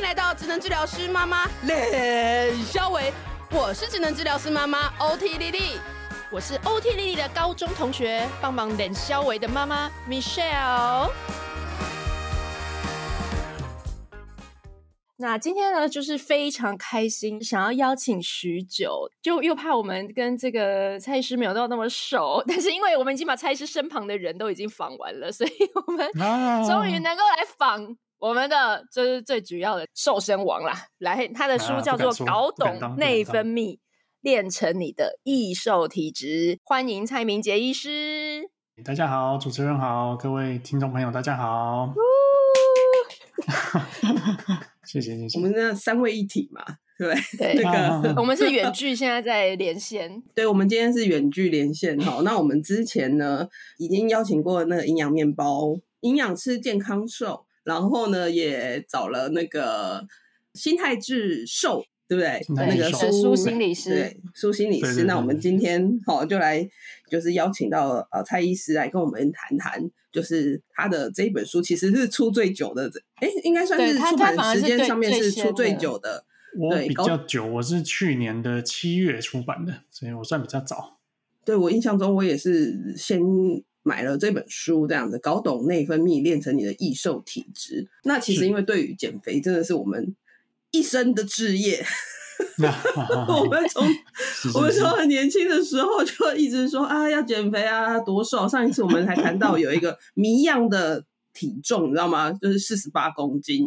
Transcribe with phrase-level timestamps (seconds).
[0.00, 3.12] 迎来到职能治疗师妈妈冷肖维，
[3.50, 5.78] 我是职能治疗师妈妈 OT 丽丽，
[6.32, 11.10] 我是 OT 丽丽的高中同学，帮忙冷肖维的妈妈 Michelle。
[15.18, 26.10] 那今天呢，就是非常开心，想要邀请许久，就又怕我们跟这个蔡医师没有到那么熟， 但是因为我们已经把蔡医师身旁的人都已经访完了，所以我们
[26.66, 30.88] 终于能够来访我们的，就是最主要的瘦身王啦。
[30.98, 33.78] 来，他的书叫做《搞懂内分泌，
[34.20, 36.26] 练成你的易瘦体质》，
[36.62, 38.50] 欢迎蔡明杰医师。
[38.84, 41.94] 大家好，主持人好，各位听众朋友，大家好。
[44.84, 46.62] 谢谢谢谢，我们那三位一体嘛，
[46.98, 47.54] 对对？
[47.62, 50.22] 那个 我们是远距，现在在连线。
[50.36, 51.98] 对，我们今天是远距连线。
[51.98, 60.06] 哈，那我们之前呢，已经邀请过那个营养面包、营养吃健康瘦，然后呢，也找了那个
[60.54, 61.84] 心态智寿。
[62.10, 62.44] 对不对？
[62.56, 64.80] 那个苏苏心理师，对苏心理师。
[64.80, 66.68] 对对对对，那我们今天好就来，
[67.08, 76.24] 就是邀请到呃蔡医师来跟我们谈谈，就是他的这一本书其实是出最久的，哎，应该算是出版时间上面是出最久的。
[76.58, 80.98] 我比较久，我是去年的七月出版的，所以我算比较早。
[81.44, 83.20] 对，我印象中，我也是先
[83.82, 87.88] 买了这本书，这样子搞懂内分泌，练成你的易瘦体质。
[88.04, 90.14] 那其实因为对于减肥，真的是我们。
[90.72, 91.84] 一生的志业，
[92.62, 93.84] 我们从
[94.54, 98.46] 我们从很年轻的时候就一直说啊，要减肥啊，多瘦。
[98.46, 102.30] 上一次我们还谈到有一个谜样的体重，你知道吗？
[102.30, 103.66] 就是四十八公斤。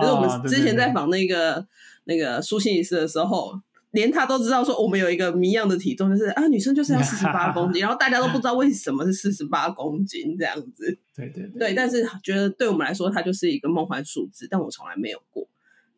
[0.00, 1.66] 就是我们之前在访那个
[2.04, 3.52] 那个苏心理师的时候，
[3.92, 10.98] 连他都知道说我们有一个谜样的体重，就是啊，女生就是要 四十八公斤， 然后大家都不知道为什么是四十八公斤这样子。
[11.16, 15.46] 对对对，对，但是觉得对我们来说，它就是一个梦幻数字，但我从来没有过。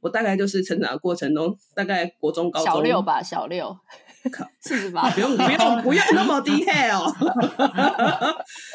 [0.01, 3.77] 我大概就是成长的过程中，大概国中、高中小六吧，小六，
[4.61, 7.13] 四十八，不用不用不用那么 detail。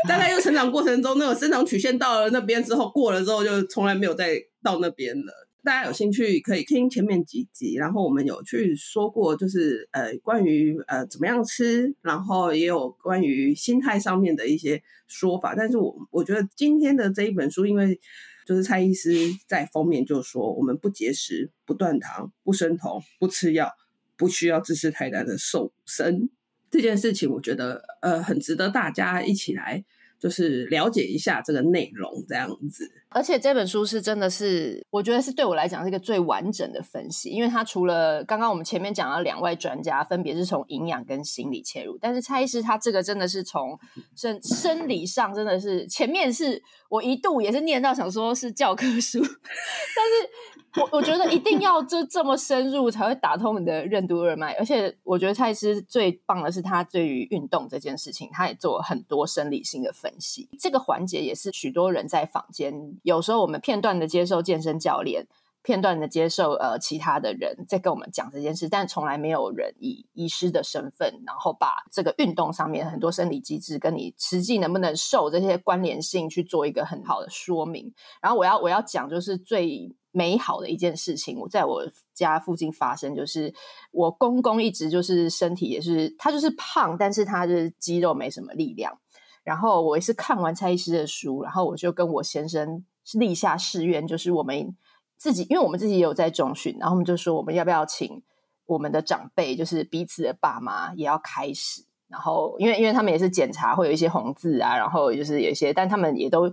[0.08, 5.47] 大概就成长过程中，那个生长曲线到了那边之后，过了之后就从来没有再到那边了。
[5.68, 15.54] 大家有兴趣可以听前面几集，然后我们有去说过，就是呃关于呃怎么样吃，然后也有关于心态上面的一些说法。
[15.56, 18.00] 但是我我觉得今天的这一本书，因为
[18.46, 19.12] 就是蔡医师
[19.46, 23.70] 在封面就说：“我们不节食、不断糖、不生酮、不吃药，
[24.16, 26.30] 不需要兹事太大的瘦身。”
[26.72, 29.84] 这件事情，我觉得呃很值得大家一起来。
[30.20, 43.78] 就是了解一下这个内容这样子，而且这本书是真的是，我觉得是对我来讲是一个最完整的分析，因为它除了刚刚我们前面讲了两位专家，分别是从营养跟心理切入，但是蔡医师他这个真的是从
[44.16, 50.57] 生生理上真的是前面是我一度也是念到想说是教科书， 但是。
[50.76, 60.48] 我我觉得一定要这这么深入才会打通你的任督二脉，而且我觉得蔡医师最棒的是他对于运动这件事情，他也做很多生理性的分析。
[60.60, 65.26] 这个环节也是许多人在坊间，有时候我们片段的接受健身教练，
[65.64, 77.92] 片段的接受呃其他的人在跟我们讲这件事，但从来没有人以医师的身份，然后把这个运动上面很多生理机制跟你实际能不能瘦这些关联性去做一个很好的说明。
[78.22, 79.96] 然后我要我要讲就是最。
[80.18, 81.84] 美好的一件事情，我在我
[82.16, 83.54] 家附近发生，就是
[83.92, 88.98] 我公公一直就是身体也是，他就是胖，但是他的肌肉没什么力量。
[89.44, 92.84] 然后我也是看完蔡医师的书，然后我就跟我先生
[93.14, 94.76] 立下誓愿，就是我们
[95.20, 98.24] 自己，因为我们自己也有在中训，然后我们就说我们要不要请
[98.66, 101.86] 我们的长辈，就是彼此的爸妈也要开始。
[102.08, 106.52] 然后因为因为他们也是检查会有一些红字啊，然后就是有一些，但他们也都。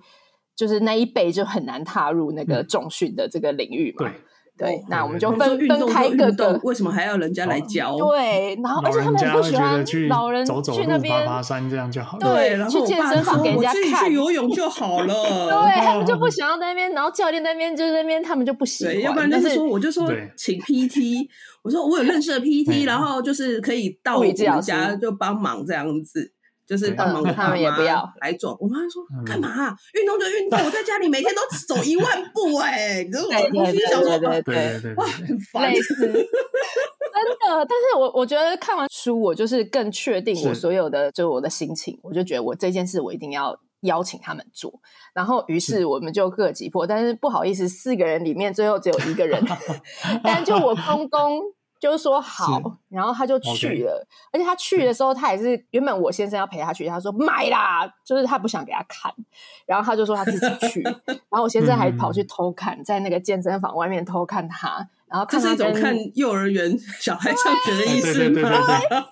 [0.56, 4.08] 就是那一辈就很难踏入那个重训的这个领域嘛。
[4.08, 4.14] 嗯、
[4.56, 6.60] 对，对，那我们就分分开各个。
[6.62, 7.96] 为什么还要人家来教？
[7.96, 12.34] 对，然后而且他们不喜欢老人走走路、爬爬山这样就好了。
[12.34, 15.12] 对，然后去健身房给人家看，去游泳就好了。
[15.50, 19.00] 对，他们就不想要在那边，然后教练那边就是那边，他们就不喜欢。
[19.00, 21.26] 要不然就是说，我就说请 PT，
[21.62, 26.32] 我说我有认识的 PT，然后就是可以到我们家就帮忙这样子。
[26.66, 28.56] 就是帮忙他们也不要来做。
[28.60, 29.74] 我妈说干嘛？
[29.94, 36.24] 运动就运动，我在家里每天都走一万步 哎，你知道我心想说，对对对，哇，很烦，累死，真的。
[37.68, 44.72] 但是我我觉得看完书，我就是更确定我所有的，就是我的心情，我就觉得我这件事我一定要邀请他们做。
[45.12, 49.42] 然后于是我们就各击破，但是不好意思，四个人里面最后只有一个人，
[50.24, 51.42] 但就我公公。
[51.84, 53.92] 就是说好，然后他就去了。
[53.92, 54.32] Okay.
[54.32, 59.12] 而且他去的时候，他也是原本我先生要陪他去，他说买啦，就是他不想给他看，
[59.66, 68.50] 然后他就说他自己去， 然后我先生还跑去偷看，在那个健身房外面偷看他，然后看他这是一种看幼儿园 小孩上学的意思对对对，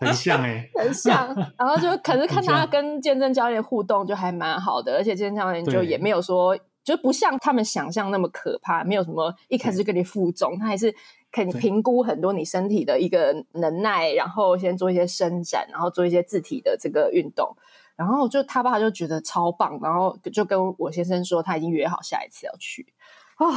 [0.00, 1.36] 很像哎， 很像。
[1.58, 6.58] 然后就可是看他跟健身教练互动就还蛮好的，而且健身教练就也没有说。
[6.84, 10.92] 就不像他们想象那么可怕，没有什么一开始就给你负重，他还是
[11.32, 17.56] 可以评估很多你身体的一个能耐，然后先做一些伸展，然后做一些自体的这个运动，
[17.96, 22.92] 然后就他爸就觉得超棒，然后就跟我先生说他已经约好下一次要去
[23.36, 23.48] 啊、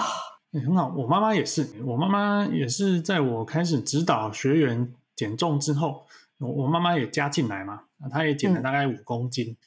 [0.53, 0.91] 欸，很好。
[0.95, 6.05] 我妈妈也是，我妈妈也是在我开始指导学员减重之后，
[6.39, 9.57] 我我妈妈也加进来嘛，她也减了大概五公斤，嗯、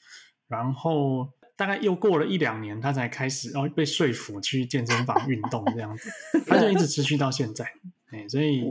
[0.48, 1.28] 然后。
[1.58, 6.08] 大概又过了一两年，她才开始哦被说服去健身房运动这样子，
[6.46, 7.68] 她就一直持续到现在，
[8.10, 8.64] 哎，所以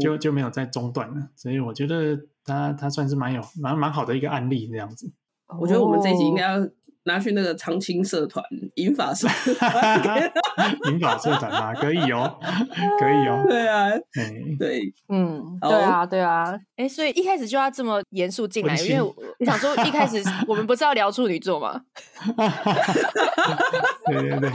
[0.00, 1.28] 就就没有再中断了。
[1.36, 5.10] 所以我觉得他他算是蛮有蛮蛮好的一个案例这样子。
[5.60, 6.68] 我觉得我们这一集应该要。
[7.06, 8.42] 拿去那个长青社团、
[8.76, 10.32] 银发社团、
[10.90, 12.40] 银发社团嘛，可以哦，
[12.98, 13.44] 可以哦。
[13.46, 16.58] 对啊，对，对，嗯，对啊，对啊。
[16.76, 20.16] 哎，所以一开始就要这么严肃进来，因为你想说一开始
[20.48, 21.82] 我们不是要聊处女座吗？
[24.06, 24.50] 对对对。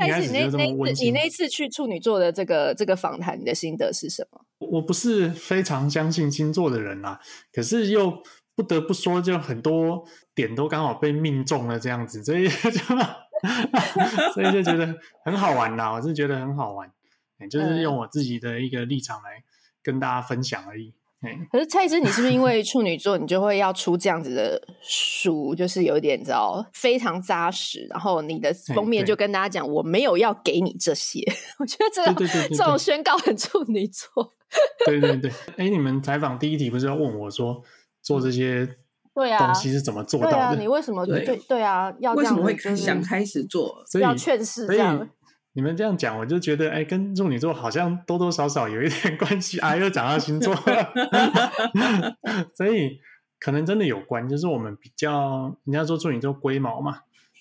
[0.00, 4.40] 但是你那那你那一次去处女座的这个这个访谈，你的心得是什么？
[4.58, 7.20] 我不是非常相信星座的人啊，
[7.52, 8.22] 可是又。
[8.56, 10.04] 不得不说，就很多
[10.34, 12.78] 点都刚好被命中了这样子，所以 就
[14.34, 14.94] 所以就觉得
[15.24, 15.90] 很好玩啦。
[15.90, 16.92] 我是觉得很好玩，
[17.48, 19.42] 就是用我自己的一个立场来
[19.82, 20.92] 跟大家分享而已。
[21.52, 25.54] 可是蔡医师，你是不是因为处女座，你就会要出这样子的书？
[25.54, 31.20] 就是有点你知道非常扎实，然后你的封面就跟大家讲，我没有要给你这些。
[31.60, 34.32] 我觉得这个这种宣告很处女座。
[34.86, 37.62] 对对对，哎，你们采访第一题不是要问我说？
[38.02, 38.66] 做这些
[39.14, 40.32] 对啊，东西是怎么做到的？
[40.32, 41.92] 对啊，你为什么对对啊？
[41.98, 43.84] 要这样为什么会想开始做？
[43.86, 45.06] 所以要劝世这样。
[45.52, 49.76] 你们这样讲，我就觉得哎，跟处女座好像多多少少有一点 关系啊。
[49.76, 50.54] 又讲到星座，
[52.54, 53.00] 所以
[53.38, 54.28] 可能真的有关。
[54.28, 57.00] 就是我们比较，人家说处女座龟毛嘛，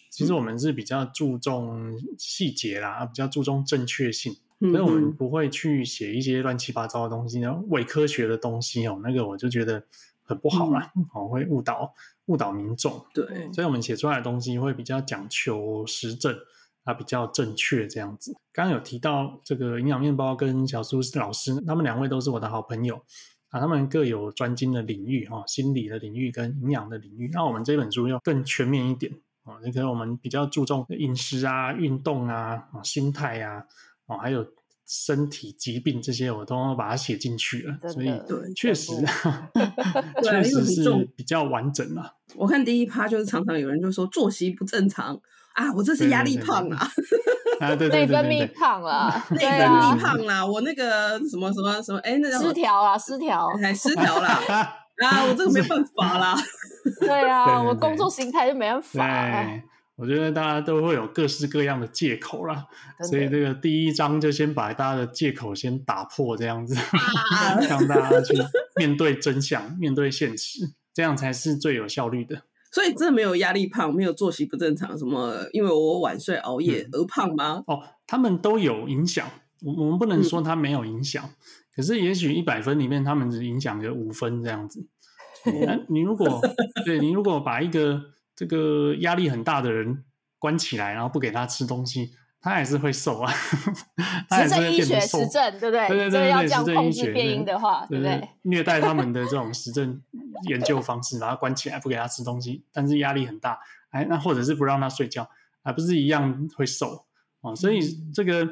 [0.09, 9.00] 其实我们是比较注重细节啦，比较注重正确性，所以我们不会去写一些乱七八糟的东西，然后伪科学的东西哦。
[9.03, 9.83] 那个我就觉得。
[10.29, 11.91] 很不好啦，哦、嗯，会误导
[12.27, 13.03] 误导民众。
[13.15, 16.38] 对，所以我们写出来的东西会比较讲求实证，
[16.83, 18.35] 啊，比较正确这样子。
[18.51, 22.95] 刚刚有提到这个营养面包跟小苏老师，他们两位都是我的好朋友
[23.49, 27.29] 啊，他们各有专精的领域哈，心理的领域跟营养的领域。
[27.33, 29.11] 那我们这本书要更全面一点
[29.43, 33.65] 啊，那个我们比较注重饮食啊、运动啊、心态啊，
[34.05, 34.45] 哦，还有。
[34.91, 38.91] 身体疾病这些我都把它写进去了，所以对，确实，
[40.23, 42.15] 确实是比较完整了。
[42.33, 45.21] 我看第一趴就是常常有人就说作息不正常
[45.59, 46.89] 啊，我这是压力胖啊，
[47.59, 54.27] 啊对对对，内分泌胖了， 内分泌胖了，我那个什么什么什么，哎，那叫失调啊，失调，哎，失调了
[55.03, 56.35] 啊，我这个没办法啦，
[57.01, 59.45] 对啊，我工作心态就没办法。
[59.97, 62.65] 我觉得大家都会有各式各样的借口啦，
[63.09, 66.73] 所以这个第一章就先把大家的借口先打破，这样子，
[67.67, 68.33] 让大家去
[68.77, 72.44] 面对真相、面对现实，这样才是最有效率的。
[72.71, 77.63] 所以真的没有压力胖，没有作息不正常，什么因为我晚睡熬夜而胖吗？
[77.68, 79.27] 哦，他们都有影响，
[79.62, 81.34] 我我们不能说他没有影响，嗯、
[81.75, 84.86] 可是也许一百分里面，他们只影响个五分这样子。
[85.65, 86.41] 那你如果
[86.86, 90.03] 对你如果把一个这个压力很大的人
[90.38, 93.31] 关起来，然后不给他吃东西，他还是会瘦啊。
[93.31, 95.88] 实证医学实证，对不对？
[95.88, 98.29] 对对对，要这样控制变音的话，对不对？
[98.43, 100.01] 虐待他们的这种实证
[100.48, 103.60] 研究方式，把他关起来不给他吃东西，但是压力很大，
[103.91, 105.29] 哎，那或者是不让他睡觉，
[105.63, 107.05] 还不是一样会瘦
[107.41, 107.53] 啊？
[107.55, 107.81] 所以
[108.13, 108.48] 这个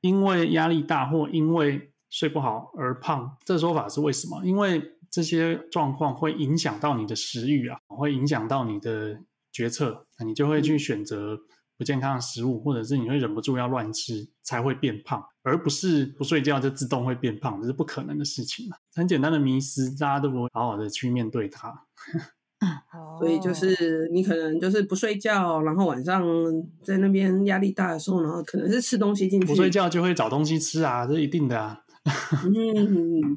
[0.00, 4.42] 因为压力大或因为睡不好而胖，这个说法是为什么？
[4.44, 9.18] 因为这些状况会影响到你的食欲啊，会影响到你的
[9.50, 11.38] 决策，你就会去选择
[11.76, 18.76] 不健康的食物，或者是你会忍不住要乱吃才会变胖，而不是不睡觉就自动会变胖，这是不可能的事情嘛。
[18.94, 21.86] 很简单的迷思，大家都不会好好的去面对它。
[23.18, 26.24] 所以就是你可能就是不睡觉，然后晚上
[26.84, 31.80] 在那边压力大的时候，然后可能是吃东西进去，不睡觉就会找东西吃啊，这是一定的啊。
[32.44, 33.36] 嗯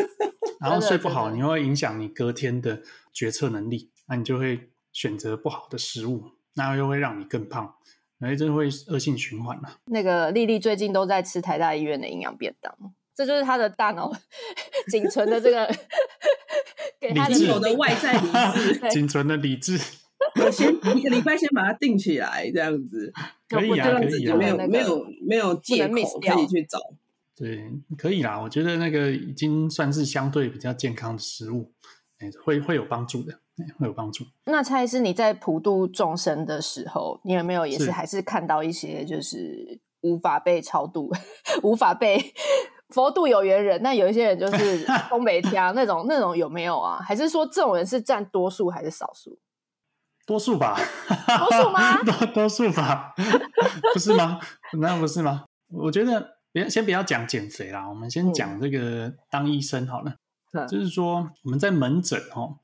[0.58, 2.82] 然后睡不好，你会影响你隔天的
[3.12, 6.24] 决策能力，那你就会选择不好的食物，
[6.56, 7.74] 那又会让你更胖，
[8.20, 9.78] 哎，这会恶性循环了。
[9.86, 12.74] 那个丽丽最近都在吃台大医院的营养便当，
[13.14, 14.12] 这就是她的大脑
[14.90, 15.66] 仅存的这个
[16.98, 18.28] 给他理智有的外在理
[18.72, 19.78] 智， 仅存的理智。
[20.42, 23.12] 我先一个礼拜先把它定起来，这样子
[23.48, 26.78] 可以啊，可以啊，没有没有没有借口可以去找。
[27.36, 28.40] 对，可以啦。
[28.40, 31.70] 我觉得那个已经算是相对比较健康的食物，
[32.18, 33.38] 哎，会会有帮助的，
[33.78, 34.24] 会有帮助。
[34.44, 41.10] 那蔡医师，你在普度众生的时候，你有没有也是还是看到一些就是无法被超度、
[41.62, 42.34] 无法被
[42.90, 43.82] 佛度有缘人？
[43.82, 46.98] 那有一些人就是 东北天那种那种有没有啊？
[47.00, 49.38] 还是说这种人是占多数还是少数？
[50.26, 50.76] 多数吧，
[51.38, 52.02] 多数吗？
[52.02, 53.14] 多多数吧，
[53.92, 54.40] 不是吗？
[54.80, 55.44] 那不是吗？
[55.70, 60.14] 我觉得，别先不要讲减肥啦，我们先讲这个当医生好了。
[60.52, 62.56] 嗯、就是说，我们在门诊哦，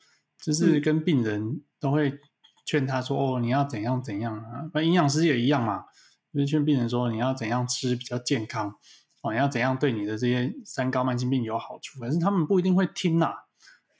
[0.44, 2.18] 就是跟病人都会
[2.66, 5.84] 劝他说：“哦，你要怎样怎样啊？”那营养师也一样嘛，
[6.32, 8.74] 就是劝病人说：“你要怎样吃比较健康
[9.22, 9.32] 哦？
[9.32, 13.32] 你要怎样对你的这些三高慢性病有好处？”可是他们不一定会听呐。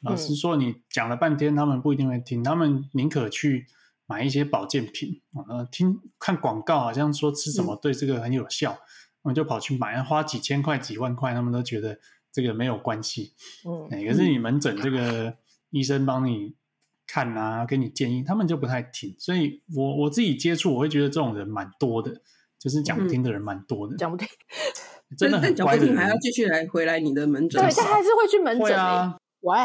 [0.02, 3.66] 老师说，你讲了半天，他们不一定会听，他们宁可去
[4.06, 8.76] 买一些保健品啊，听看广告，好像说吃什么对这个很有效，
[9.22, 12.00] 我们就跑去买，花几千块、几万块，他们都觉得
[12.32, 13.32] 这个没有关系。
[13.64, 15.36] 嗯，可是你门诊这个
[15.72, 16.54] 医生帮你
[17.08, 19.16] 看啊，给你建议，他们就不太听。
[19.18, 22.22] 所以我我自己接触，我会觉得这种人蛮多的，
[22.60, 24.28] 就是讲不听的人蛮多的，讲不听，
[25.18, 28.78] 真的很 乖的人，还要继续来回来你的门诊，对，他还是会去门诊。
[28.78, 29.16] 啊。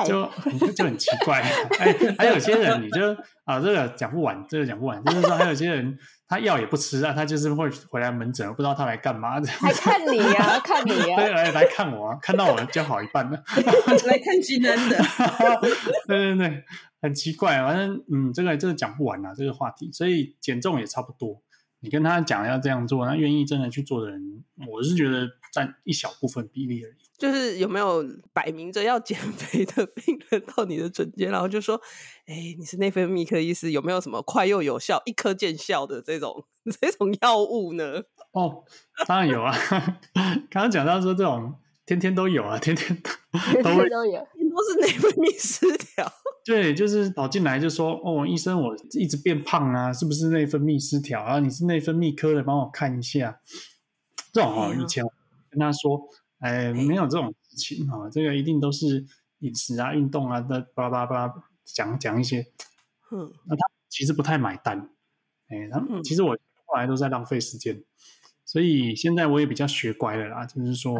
[0.07, 0.27] 就
[0.75, 1.39] 就很奇怪，
[1.77, 5.95] 哎，还有些人你就啊，这个讲不完，这个讲不完，就是说还有些人
[6.27, 9.47] 他药也不吃啊，他就是会回来门诊，不知道他来干嘛， 的。
[9.61, 13.41] 来看你呀，看你呀，对，来来看我，啊看到我就好一半了，
[14.05, 14.97] 来看金恩的，
[16.07, 16.63] 对对对，
[17.01, 21.41] 很奇怪，反正嗯，这个这个讲不完啊，这个话题，所以减重也差不多。
[21.79, 27.06] 你跟他讲要这样做，他愿意真的去做的人，我是觉得占一小部分比例而已。
[27.17, 31.81] 就是有没有摆明着要减 肥的病人到你的诊间，然后就说
[32.27, 36.45] ：“哎、欸，你是内分泌科医师，有没有什么快又有效、一颗见效的这种
[36.79, 38.63] 这种药物呢？”哦，
[39.07, 39.51] 当然有啊。
[40.49, 41.55] 刚刚讲到说这种
[41.85, 43.09] 天天都有啊，天天都
[43.39, 46.11] 天天都有，都是内分泌失调。
[46.45, 51.39] 对，就是跑进来就说：“哦，医生，我一直变胖啊，是不是内分泌失调啊？
[51.39, 53.39] 你是内分泌科的，帮我看一下。”
[54.31, 55.11] 这种哦，以前我
[55.49, 55.99] 跟他说
[56.39, 59.05] ：“哎，没有这种事情哈，这个一定都是
[59.39, 62.45] 饮食啊、运动啊的，巴拉巴拉讲讲一些。”
[63.11, 64.89] 嗯，那他其实不太买单。
[65.49, 67.83] 哎，他其实我后来都在浪费时间，
[68.45, 70.97] 所以现在我也比较学乖了啦，就是说，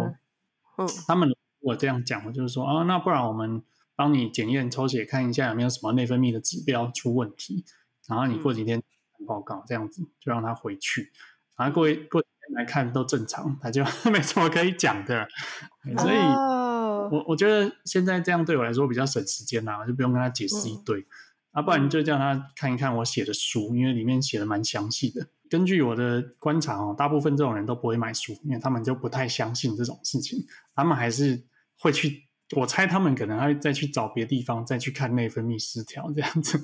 [0.77, 3.63] 嗯，他们如果这样讲，我就是说啊，那不然我们。
[4.00, 7.65] 帮你检验抽血看一下有没有什么内分泌的指标出问题，
[8.08, 8.79] 然后你过几天
[9.25, 11.12] 报告这样子就让他回去，
[11.58, 15.28] 然后过过几天来看都正常，他就 没什么可以讲的。
[15.98, 21.06] 所以我我觉得现在这样对我来说比较省时间啦，我就不用跟他解释一堆，
[21.52, 25.28] 啊，不然你就叫他看一看我写的书，因为里面写的蛮详细的。
[25.50, 30.46] 根据我的观察哦，大部分这种人都不会买书，因为他们就不太相信这种事情，
[30.76, 31.44] 他们还是
[31.80, 32.28] 会去。
[32.56, 36.64] 我猜他们可能还会再去找别的地方，再去看内分泌失调这样子，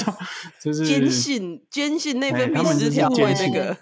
[0.60, 3.74] 就是坚信坚信内分泌失调会那个，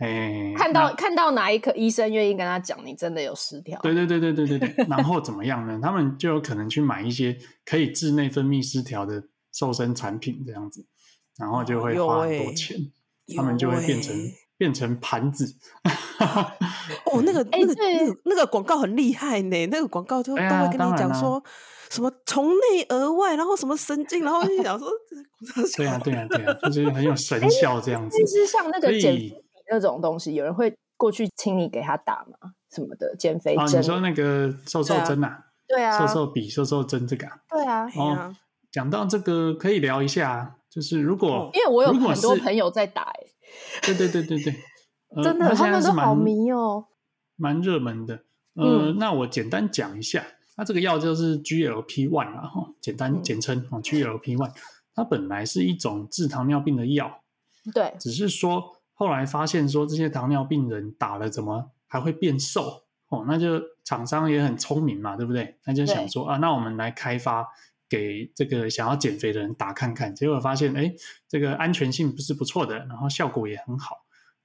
[0.00, 3.78] 哎，看到看到哪一科医生愿意跟他讲，你真的有失调？
[3.82, 4.86] 对对对对对对对。
[4.88, 5.78] 然后怎么样呢？
[5.82, 10.84] 他们就有可能去买一些可以治内分泌失调的瘦身产品这样子，
[11.38, 12.76] 然后就会花很多钱，
[13.36, 14.16] 他们就会变成。
[14.60, 15.56] 变成盘子
[17.06, 21.42] 哦，那个那个那个那个广告很厉害呢，那个广告就都会跟你讲说
[21.88, 24.86] 什么从内而外，然后什么神经，然后就讲说，
[25.78, 28.18] 对啊对啊对啊， 就是很有神效这样子。
[28.18, 32.52] 其实像那个减肥那种东西，有人会过去请你给他打吗？
[32.70, 33.80] 什么的减肥针？
[33.80, 35.46] 你说那个瘦瘦针啊？
[35.66, 37.26] 对啊，瘦瘦笔、瘦瘦针这个？
[37.48, 37.88] 对啊。
[37.96, 38.34] 哦，
[38.70, 43.20] 讲到这个可以聊一下，就是如果因为我有很多朋友在打哎。
[43.82, 44.54] 对对对对对，
[45.16, 46.86] 呃、真的，他，他们都好迷哦，
[47.36, 48.14] 蛮热门的。
[48.54, 50.24] 呃，嗯、那我简单讲一下，
[50.56, 54.52] 它这个药就是 GLP one 啊，哈，简单简称啊 GLP one。
[54.94, 57.22] 它本来是一种治糖尿病的药，
[57.72, 65.56] 对，只是说后来发现说这些糖尿病人打了怎么还会变瘦哦，那就厂商也很聪明嘛，对不对？
[65.64, 67.48] 那就想说啊，那我们来开发。
[67.90, 70.94] 给这个想要减肥的人打看看，结果发现，哎，
[71.26, 73.96] 这个安全性不是不错的，然后效果也很好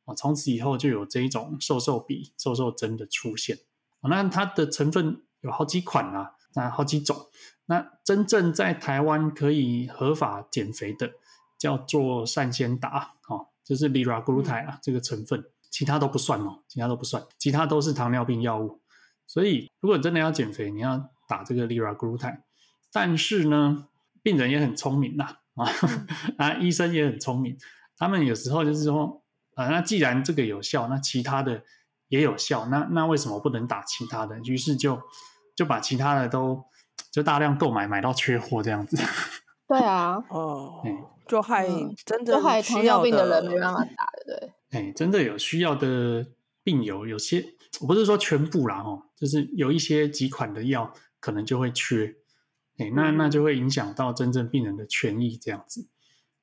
[0.05, 0.15] 啊。
[0.15, 3.59] 从此以后就有这一种瘦瘦笔、瘦瘦针的出现。
[4.01, 7.15] 那它的成分有好几款啊，那好几种。
[7.67, 11.11] 那真正在台湾可以合法减肥的，
[11.59, 13.09] 叫做善纤达，哦，
[13.65, 18.79] 就是 liraglutide 啊，这个成分，其他都不算哦，其他都不算，其他都是糖尿病药物。
[19.27, 22.41] 所以如果真的要减肥，你要打这个 liraglutide。
[22.93, 23.87] 但是呢，
[24.21, 25.67] 病人也很聪明呐，啊
[26.37, 27.57] 啊，医生也很聪明，
[27.97, 29.23] 他们有时候就是说，
[29.55, 31.63] 啊，那既然这个有效，那其他的
[32.07, 34.37] 也有效，那那为什么不能打其他的？
[34.45, 35.01] 于是就
[35.55, 36.63] 就把其他的都
[37.11, 38.95] 就大量购买，买到缺货这样子。
[39.67, 40.83] 对啊，哦，
[41.27, 41.67] 就害
[42.05, 44.53] 真的就害糖尿病的人没办法打对不，对。
[44.71, 46.25] 哎，真的有需要的
[46.63, 52.15] 病友，有些我不是说全部啦，哦，就是有一些几款的药可能就会缺，
[52.77, 55.87] 哎，那那就会影响到真正病人的权益这样子，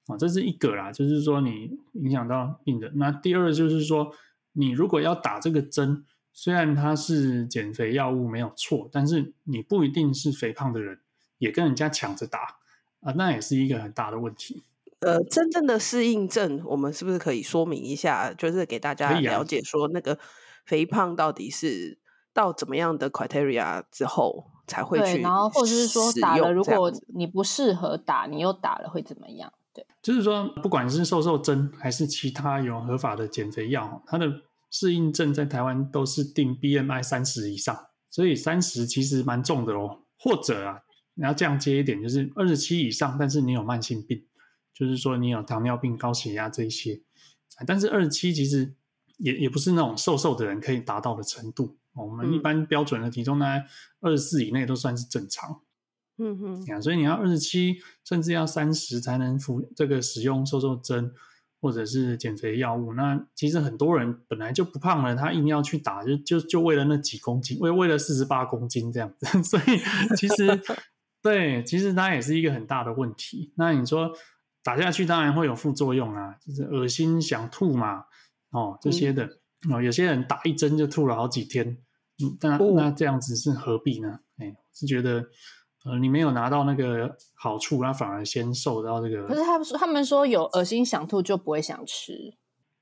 [0.06, 2.92] 哦，这是一个啦，就是说你影响到病人。
[2.96, 4.12] 那第二就是说，
[4.52, 10.98] 你如果要打这个针，虽然它是减肥药物没有错，但是你不一定是肥胖的人，
[11.38, 12.58] 也跟人家抢着打。
[13.00, 14.62] 啊，那也是一个很大的问题。
[15.02, 18.32] 呃，真正的适应症，我们是不是可以说明一下？
[18.32, 20.18] 就是给大家了解说，那个
[20.64, 21.98] 肥胖到底是
[22.32, 25.20] 到怎么样的 criteria 之后才会去？
[25.20, 29.52] 然后或者是说打了，如果你不适合打，你又打了会怎么样？
[29.74, 34.30] 对，就是说，不管是瘦瘦针还是其他有合法的减肥药，它的
[34.70, 40.00] 适应症在台湾都是定 BMI 三十以上，所以三十其实蛮重的哦。
[40.18, 40.78] 或者啊。
[41.14, 44.24] 你要这样接一点，就是二十七以上，但是你有慢性病，
[44.74, 47.02] 就是说你有糖尿病、高血压这一些，
[47.66, 48.74] 但是二十七其实
[49.18, 51.76] 也也不是那种瘦瘦的人可以达到的程度。
[51.94, 53.46] 我们一般标准的体重呢，
[54.00, 55.60] 二十四以内都算是正常。
[56.18, 61.12] 嗯哼，所以你要二十七，甚至要三十才能服这个使用瘦瘦针
[61.60, 62.94] 或者是减肥药物。
[62.94, 69.26] 那其实很多人本来就不胖了，他硬要去打，就就就为了那几公斤，为为了四十八公斤这样子。
[69.44, 69.78] 所以
[70.16, 70.60] 其实。
[71.22, 73.52] 对，其实它也是一个很大的问题。
[73.54, 74.12] 那你说
[74.62, 78.04] 打下去，当然会有副作用啊，就是恶心、想吐嘛，
[78.50, 79.24] 哦这些的。
[79.66, 81.78] 嗯、哦，有些人打一针就吐了好几天，
[82.22, 84.18] 嗯，那、哦、那这样子是何必呢？
[84.38, 85.24] 哎，是觉得
[85.84, 89.26] 呃你没有拿到那个好处，那反而先受到这个。
[89.26, 92.34] 可是他们说，他们说有恶心、想吐就不会想吃，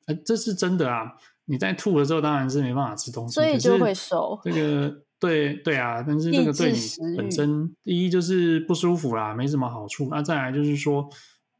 [0.06, 1.12] 呃，这是真的啊。
[1.44, 4.40] 你在吐的时候，当然是没办法吃东西，所以就会瘦。
[4.42, 5.02] 这个。
[5.20, 6.78] 对对啊，但是这个对你
[7.14, 10.08] 本身，第一就是不舒服啦，没什么好处。
[10.10, 11.06] 那再来就是说，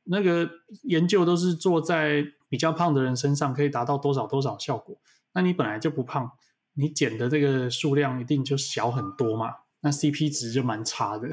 [0.04, 0.48] 那个
[0.82, 4.96] 研究都是做在比较胖的人身上，可以达到多少多少效果。
[5.34, 6.30] 那你本来就不胖，
[6.74, 9.54] 你减的这个数量一定就小很多嘛。
[9.82, 11.28] 那 CP 值就蛮差的，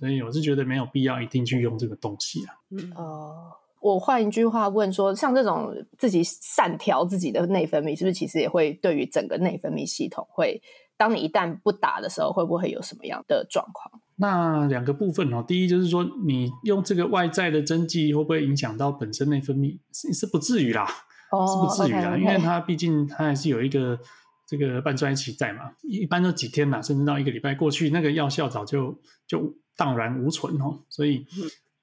[0.00, 2.54] 所以我是觉得没有必要一定去用这个东西啊。
[2.70, 10.60] 嗯哦，我换一句话问说，像这种自己善调自己的内分泌，是不是其实也会对于整个内分泌系统会？
[10.96, 14.00] 当你一旦不打的时候，会不会有什么样的状况？
[14.16, 19.78] 那两个部分哦，第一就是说，你用这个外在的针剂会不会影响到本身内分泌？
[19.92, 20.86] 是是不至于啦，
[21.32, 22.18] 哦、是不至于啦，okay, okay.
[22.18, 23.98] 因为它毕竟它还是有一个
[24.46, 28.96] 这个半衰期在嘛，一般都几天呐，甚至到一个礼拜过去，那个药效早就
[29.26, 31.26] 就荡然无存哦，所以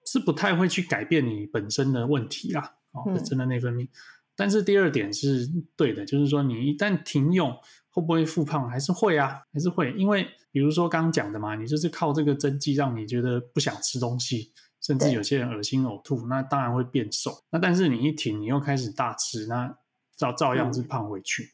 [0.06, 3.84] 是不太会去改变你本身的问题啦，哦，本身的内分泌。
[3.84, 3.90] 嗯、
[4.38, 7.54] 但是第二点是对的，就是说你一旦停用。
[7.92, 8.70] 会不会复胖？
[8.70, 9.94] 还是会啊，还是会。
[9.94, 17.32] 因为比如说刚刚讲的嘛，你就是靠这个针剂让你觉得不想吃东西，甚至有些人恶心呕吐，那当然会变瘦。
[17.52, 19.78] 那但是你一停，你又开始大吃，那
[20.16, 21.44] 照照样是胖回去。
[21.44, 21.52] 嗯、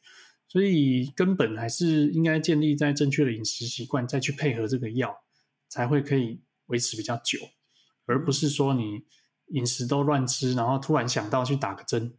[0.48, 5.16] 所以根本还是应该建立在正确的饮食习惯，再去配合这个药，
[5.68, 7.40] 才会可以维持比较久，
[8.06, 9.06] 而不是说你
[9.48, 12.14] 饮食都乱吃，然后突然想到去打个针。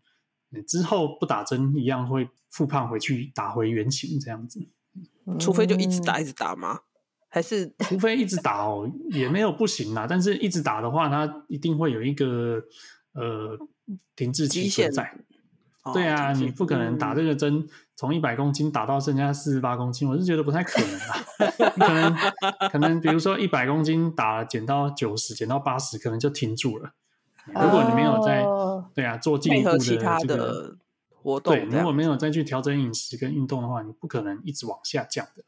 [0.67, 4.61] 之后不打针一样会复胖回去，打回原形这样子。
[5.39, 6.81] 除非就一直打一直打吗？
[7.29, 10.07] 还是 除非一直打哦，也没有不行啦。
[10.09, 12.63] 但是一直打的话，它一定会有一个
[13.13, 13.59] 呃
[14.17, 15.15] 停滞期存在。
[15.93, 21.17] 对啊，你不可能打这个针从一百公斤打到剩下四十八公斤，我是觉得不太可能啊。
[21.77, 22.17] 可能
[22.71, 26.93] 可能比如说一百公斤打减到九十，减到八十，可能就停住了。
[27.55, 30.77] 如果你没有在、uh, 对啊做进一步的这个的
[31.23, 35.43] 活动，对，如果没有再去调整饮食跟运动的话，你不可能一直往下降的。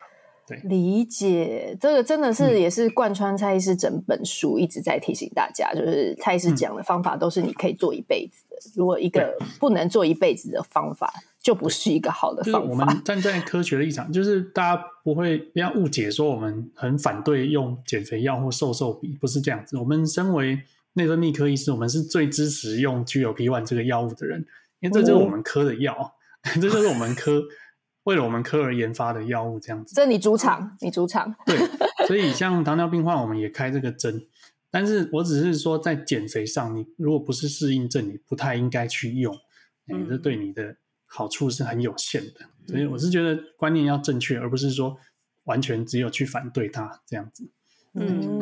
[0.47, 8.57] 对，理解这个真的是也是贯穿蔡医师整本书一直在提醒大家，嗯、就是蔡医师讲的方法都是你可以做一辈子的。
[8.57, 12.59] 嗯、如果一个不能做一辈子的方法，就不是一个好的方法。
[12.61, 19.79] 就是、我们站在科学的立场，就是大家不会不要误解说我们很反对用减肥药或瘦瘦笔，不是这样子。
[19.79, 20.59] 我们身为
[20.95, 24.45] 内分泌科医师，我们是最支持用 GLP-1 这个药物的人，
[24.81, 26.13] 因为这就是我们科的药，哦、
[26.55, 27.43] 这就是我们科
[28.05, 29.95] 为了我们科而研发的药物，这样子。
[29.95, 31.35] 这你主场，你主场。
[31.47, 31.57] 对，
[32.07, 34.27] 所以像糖尿病患，我们也开这个针，
[34.71, 39.35] 但是我只是说在减肥上，你如果不是适应症，你不太应该去用，
[39.93, 40.77] 嗯，这对你的
[41.07, 42.41] 好处是很有限的。
[42.67, 44.99] 所以我是觉得观念要正确，而不是说。
[45.45, 47.51] 完全只有去反对它这样子。
[47.95, 48.39] 嗯，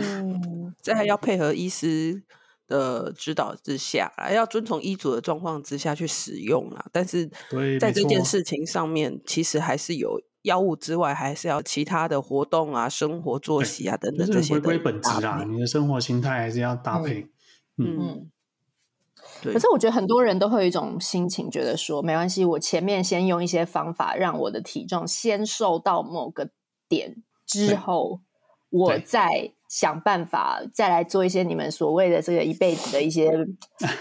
[0.83, 2.23] 这还要配合医师
[2.67, 6.87] 的指导之下，要遵从医嘱的状况之下去使用啊。
[6.93, 7.31] 但是
[7.81, 15.45] 在这件事情上面，其实还是有药物之外，还是要其他的活动啊、生活作息啊等等这些回归本质啊。
[15.49, 17.29] 你的生活心态还是要搭配。
[17.77, 17.99] 嗯。
[17.99, 18.31] 嗯
[19.41, 26.51] 可是我觉得很多人都会有一种心情，觉得说没关系，我前面先用一些方法让我的体重先瘦到某个
[26.89, 28.21] 点之后，
[28.69, 33.31] 我再想办法再来做一些你们所谓的这个一辈子的一些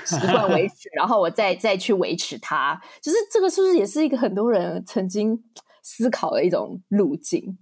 [0.05, 2.81] 习惯维持， 然后我再再去维持它。
[3.01, 5.43] 就是这个是不是也是一个很多人曾经
[5.83, 7.57] 思考的一种路径？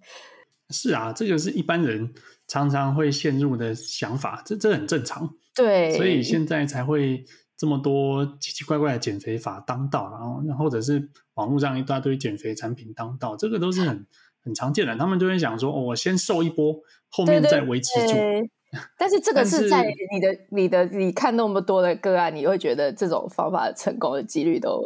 [0.70, 2.14] 是啊，这个是一般人
[2.48, 5.34] 常常会陷入的想法，这这很正常。
[5.54, 7.26] 对，所以现在才会。
[7.58, 14.06] 这么多奇奇怪怪的减肥法当道，然后，然后或者是网络上一大堆减肥产品当道，这个都是很
[14.46, 14.96] 很常见的。
[14.96, 16.74] 他们就会想说：“哦，我先瘦一波，
[17.10, 18.14] 后面再维持住。
[18.14, 18.52] 对对对”
[18.98, 24.82] 但是这个是在你的、你的、你看那么多的个案，你会觉得这种方法成功的几率都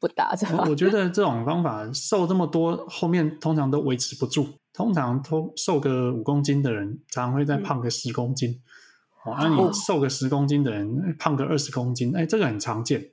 [0.00, 0.64] 不大，是吧？
[0.68, 4.46] 我觉得这种方法瘦这么多，后面通常都维持不住。
[4.72, 8.50] 通常都瘦个五公斤的人，常常会再胖个十公斤。
[8.50, 13.10] 嗯哦，那你瘦个十公斤的人，哦、胖个二十公斤，哎，这个很常见，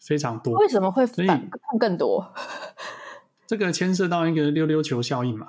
[0.00, 0.54] 非常多。
[0.54, 2.32] 为什么会反胖更多？
[3.56, 5.46] 这个牵涉到一个溜溜球效应嘛，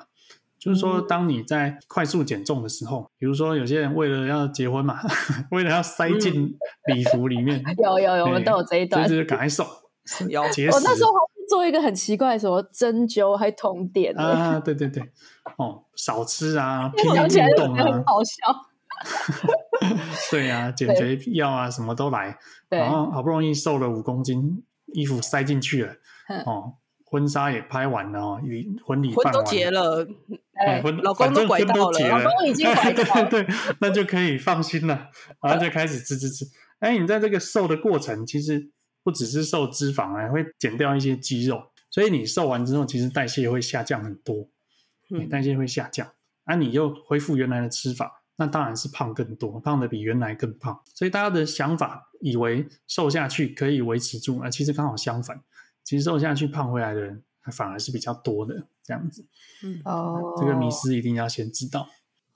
[0.59, 4.99] 就是说，当你在快速减重的时候，嗯、比如说有些人为了要结婚嘛，
[5.49, 9.65] 为了要塞进礼服里面， 嗯、有有有，我们都有这一段，就是赶快瘦，
[10.29, 10.75] 有节食。
[10.75, 15.01] 我那时候还是做一个很奇怪的什么针灸还通电啊，对对对，
[15.57, 18.31] 哦，少吃啊， 拼命运动啊，很好笑。
[20.29, 22.37] 对、啊，减肥药啊，什么都来，
[22.69, 24.63] 然后好不容易瘦了五公斤，
[24.93, 25.93] 衣服塞进去了，
[26.45, 28.41] 哦，婚纱也拍完了哦，
[28.85, 30.05] 婚礼婚都结了，
[30.53, 32.23] 哎，婚老公都拐到了，了。
[32.23, 35.09] 老公已经拐到了，对 对对，那就可以放心了，
[35.41, 36.45] 然后就开始吃吃吃。
[36.79, 38.69] 哎，你在这个瘦的过程，其实
[39.03, 44.49] 不只是瘦脂肪，还会减掉一些肌肉，所以你瘦完之后，其实代谢会下降很多，
[45.11, 46.11] 嗯，代谢会下降，
[46.45, 48.23] 啊，你又恢复原来的吃法。
[48.37, 55.41] 那当然是胖更多，胖的比原来更胖，所以大家的想法以为瘦下去可以维持住啊，其实刚好相反，
[55.85, 59.25] 其实瘦下去胖回来的人反而是比较多的这样子。
[59.63, 61.87] 嗯，哦，这个迷思一定要先知道。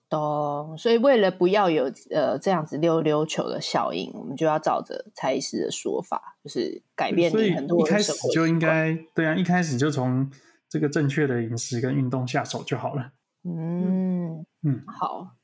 [0.08, 8.48] 懂，所以为了不要有呃这样子溜溜球的效应，我们就要照着蔡医师的说法，就是改变你很多的生活习惯。
[8.48, 10.32] 所以一开始就应该对啊，一开始就从
[10.70, 13.12] 这个正确的饮食跟运动下手就好了。
[13.44, 15.36] 嗯嗯，好。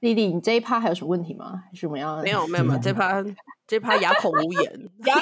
[0.00, 1.64] 丽丽，你这一趴还有什么问题吗？
[1.66, 2.22] 还是我们要？
[2.22, 3.24] 没有没有没有，这趴
[3.66, 4.90] 这趴哑口无言。
[5.06, 5.20] 哑口。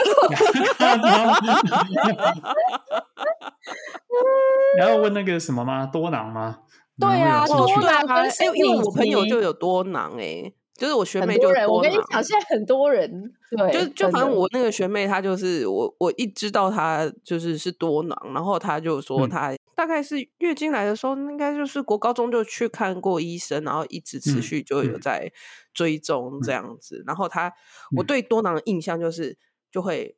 [4.79, 5.87] 然后问那个什么吗？
[5.87, 6.59] 多囊吗？
[7.01, 10.53] 对啊，多囊跟哎，因为我朋友就有多囊哎。
[10.77, 13.09] 就是我学妹就多囊，我跟你讲，现在很多人
[13.57, 25.33] 对，就就反正我那个学妹她就是我我一知道她就是是多囊，然后她就说她大概是月经来的时候，应该就是国高中就去看过医生，然后一直持续就有在
[25.73, 27.03] 追踪这样子。
[27.07, 27.53] 然后他
[27.97, 29.37] 我对多囊的印象就是
[29.71, 30.17] 就会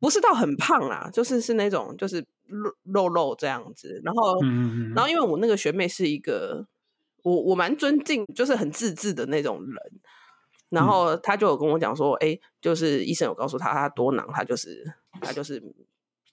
[0.00, 4.00] 不是到很胖啦，就是是那种就是肉肉肉这样子。
[4.04, 4.40] 然后
[4.94, 6.66] 然后因为我那个学妹是一个。
[7.24, 9.76] 我我蛮尊敬，就是很自制的那种人。
[10.70, 14.84] 然后他就有跟我讲说，哎、嗯，就是医生有告诉他，他多囊，他就是
[15.20, 15.60] 他就是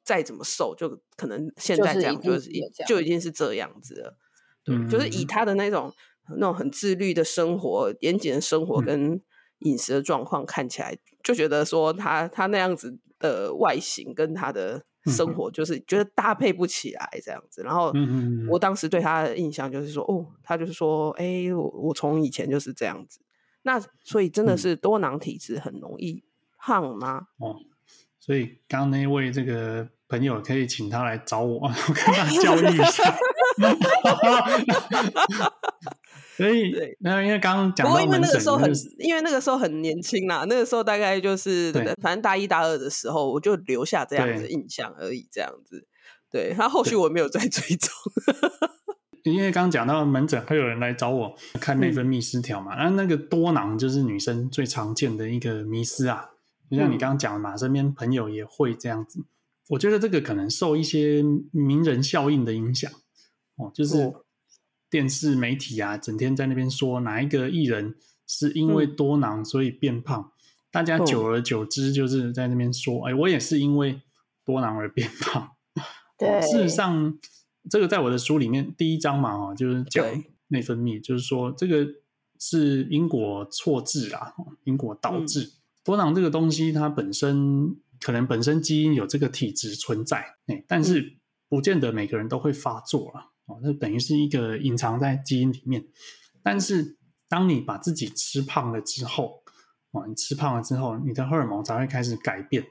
[0.05, 2.49] 再怎么瘦，就可能现在这样，就是
[2.87, 4.17] 就已经是这样子了。
[4.63, 5.91] 对，嗯、就是以他的那种
[6.37, 9.21] 那种很自律的生活、严谨的生活跟
[9.59, 14.85] 饮食的状况看起来，就觉得说他他那样子的外形跟他的。
[15.07, 17.93] 生活就是觉得搭配不起来这样子，然后
[18.49, 23.19] 我当时对他的印象就是说，哦，他就是说，哎、欸，我我从以前就是这样子，
[23.61, 26.23] 那所以真的是多囊体质很容易
[26.57, 27.27] 胖吗？
[27.37, 27.55] 哦，
[28.19, 33.17] 所以刚刚那位这个朋友可以请他来找我， 我跟他教育一下。
[36.37, 45.87] 所以，对，那因为刚刚讲到，不过因为那个时候很，因为那个时候很年轻啦，那个时候大概就是，反正大一大二的时候，我就留下这样子印象而已，这样子。
[46.29, 47.89] 对，他后续我没有再追踪。
[49.23, 56.29] 因为刚刚讲到门诊会有人来找我看内分泌失调嘛，那、嗯、那个多囊就是女生最常见的一个迷思啊，
[56.69, 59.21] 就像你刚刚讲的嘛，身边朋友也会这样子。
[59.69, 62.91] 我觉得这个可能受一些名人效应的影响
[63.57, 64.13] 哦，就是。
[64.87, 70.31] 电视媒体啊，整天在那边说哪一个艺人是因为多囊所以变胖，嗯、
[70.71, 73.99] 大家久而久之就是在那边说，哎、欸，我也是因为
[74.45, 75.49] 多囊而变胖。
[76.17, 77.17] 对，事实上，
[77.69, 80.05] 这个在我的书里面第一章嘛，哦，就是讲
[80.47, 81.85] 内分泌，就是说这个
[82.39, 85.51] 是因果错置啊，因果导致、嗯、
[85.83, 91.17] 多囊这个东西，它本身可能本身基因有这个体质存在，哎，但是
[91.49, 95.83] 不见得每个人都会发作啊，哦，那等于是一个隐藏在基因里面。
[96.43, 99.41] 但是当你把自己吃胖了之后，
[99.89, 102.63] 哦，你吃胖了之后，你的荷尔蒙才会开始改变，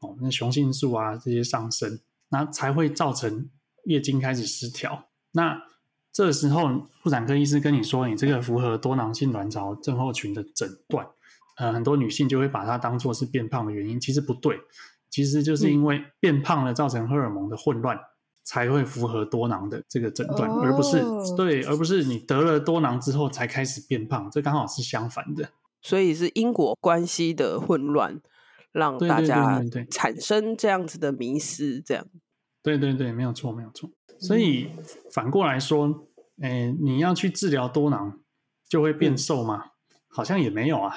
[0.00, 3.48] 哦，那雄性素啊这些上升，那才会造成。
[3.84, 5.60] 月经开始失调，那
[6.12, 11.04] 这时候妇产科医师跟你说，你这个符合多囊性卵巢症候群的诊断，
[11.56, 14.58] 呃，很多女性就会把它当做是变胖的原因，其实不对，
[15.10, 17.98] 其实就是因为变胖了造成荷尔蒙的混乱，
[18.44, 21.02] 才会符合多囊的这个诊断，而不是
[21.36, 28.20] 对，而不是你得了多囊之后才开始变胖，这刚好是相反的，所以是因果关系的混乱，
[28.72, 32.06] 让大家产生这样子的迷失，这样。
[32.62, 33.90] 对对对，没有错，没有错。
[34.18, 34.70] 所以
[35.10, 36.06] 反过来说，
[36.40, 38.20] 诶，你要去治疗多囊，
[38.68, 39.64] 就会变瘦吗？
[39.64, 39.70] 嗯、
[40.12, 40.94] 好像也没有啊。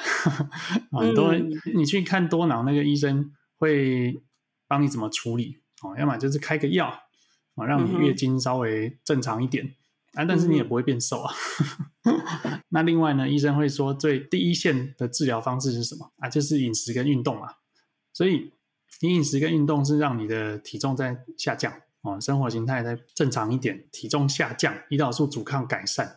[0.91, 4.21] 很多人你去看多囊，那个医生会
[4.67, 5.95] 帮你怎么处理哦？
[5.97, 6.87] 要么就是开个药
[7.55, 9.73] 啊，让你月经稍微正常一点
[10.13, 11.33] 啊，但是你也不会变瘦啊。
[12.69, 16.29] 那另外呢，医生会说最第一线的治疗方式是什么啊？
[16.29, 17.53] 就是饮食跟运动嘛。
[18.13, 18.51] 所以。
[19.01, 26.15] 你饮食跟运动是让你的体重在下降哦，生活形态在正常一点，体重下降，胰岛素阻抗改善，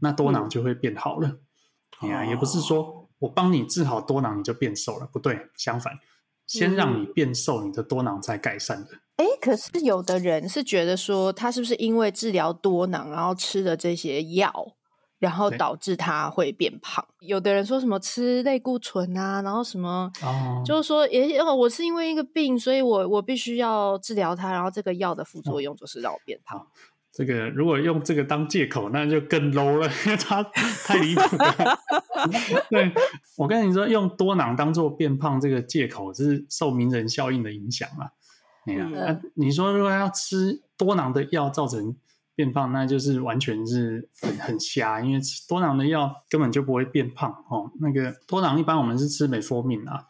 [0.00, 1.28] 那多囊就会变好了。
[1.28, 1.32] 哎
[2.28, 5.92] 也不是说我帮你治好多囊你就变瘦了，不对，相反，
[6.46, 8.90] 先让你变瘦，你的多囊才改善的。
[9.16, 14.76] 哎、嗯，可是有的人是觉得说，他是不是因为治疗多囊，然后吃的这些药？
[15.18, 17.06] 然后导致他会变胖。
[17.18, 26.58] 有的人说什么吃类固醇啊，然后什么，哦、就是说，也我是因为一个病，所以我我必须要治疗它，然后这个药的副作用就是让我变胖。
[26.58, 26.62] 哦、
[27.12, 31.78] 这个如果用这个当借口，那就更 low 了，因为它太离谱了。
[32.70, 32.92] 对，
[33.36, 38.10] 我跟你说，用多囊当做变胖这个借口，是受名人效应的影响嘛？
[38.66, 41.96] 哎呀、嗯啊，你说如果要吃多囊的药造成。
[42.36, 47.70] 变胖那就是完全是很很瞎，因为吃多囊的药根本就不会变胖哦。
[47.80, 50.06] 那个多囊一般我们是吃美福敏啊，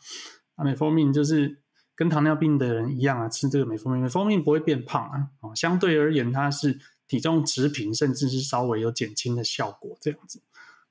[0.54, 1.59] 啊美福敏就是
[2.00, 5.28] 跟糖尿病的人一样啊，吃这个美蜂蜜，美蜂蜜不会变胖啊。
[5.40, 10.40] 哦，相对而言它是体重持平，甚至是稍微有减轻的效果这样子。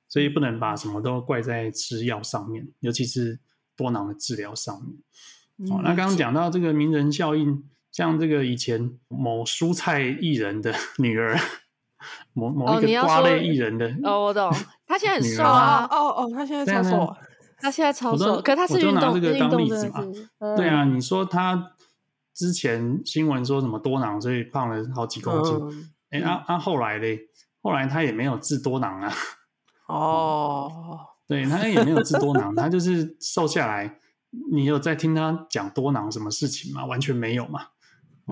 [0.06, 3.40] 所以不能把什么都怪在吃药上面，尤其是
[3.74, 5.72] 多囊的治疗上面。
[5.72, 7.64] 哦，那刚刚讲到这个名人效应。
[7.92, 11.36] 像这个以前某蔬菜艺人的女儿，
[12.32, 14.48] 某某一个瓜类艺人的哦，哦，我懂，
[14.86, 17.16] 他现在很瘦啊，哦哦，他现在超瘦，
[17.60, 20.04] 他现在超瘦，可他是运动，我就拿这个当例子嘛，
[20.38, 21.72] 嗯、对啊，你说他
[22.34, 25.54] 之前新闻说什么多囊，所以胖了好几公斤，
[26.10, 27.28] 哎、嗯，啊啊，后来嘞，
[27.60, 29.12] 后来他也没有治多囊啊，
[29.86, 33.98] 哦、嗯，对，他也没有治多囊，他就是瘦下来，
[34.50, 36.86] 你有在听他讲多囊什么事情吗？
[36.86, 37.66] 完全没有嘛。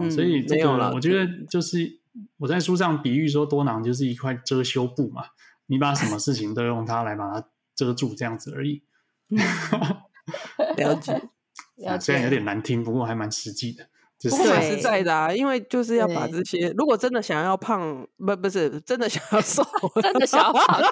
[0.01, 2.01] 嗯、所以这个我觉得就是
[2.37, 5.25] 我在书上比喻说，多囊就是一块遮羞布嘛，
[5.67, 8.83] 你把什么事情都用它来把它遮住，这样子而已。
[10.77, 11.13] 了解，
[11.77, 12.01] 了解。
[12.01, 13.87] 虽然有点难听，不过还蛮实际的。
[14.19, 19.65] 就是蛮实在的啊，因为就是要把这些，如果真的想要胖，不不是真的想要瘦，
[20.03, 20.83] 真的想要胖，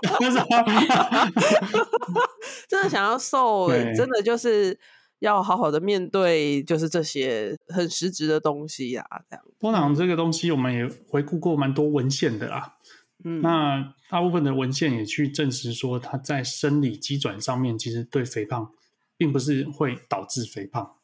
[2.68, 4.78] 真的想要瘦，真的就是。
[5.20, 9.18] 要好好的面对，就是这些很实质的东西呀、啊。
[9.30, 12.75] 这样，多囊这个东西，我们也回顾过蛮多文献的啦。
[13.24, 18.70] 嗯，那大部分的文献也去证实说，它在生理机转上面，其实对肥胖
[19.16, 20.96] 并不是会导致肥胖，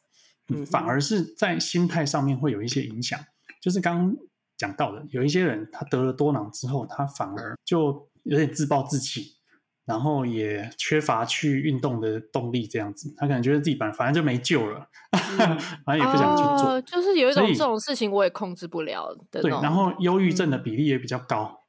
[0.47, 3.19] 嗯，反而是在心态上面会有一些影响。
[3.61, 4.15] 就是刚刚
[4.57, 9.37] 讲到的，有一些人他得了多囊之后，他反而就有点自暴自弃。
[9.85, 19.41] 然后也缺乏去运动的动力，这样子，他可能觉得自己反反正就没救了，嗯、 反正也不想去做，呃，就是有一种这种事情我也控制不了的。
[19.41, 21.62] 对，然后忧郁症的比例也比较高。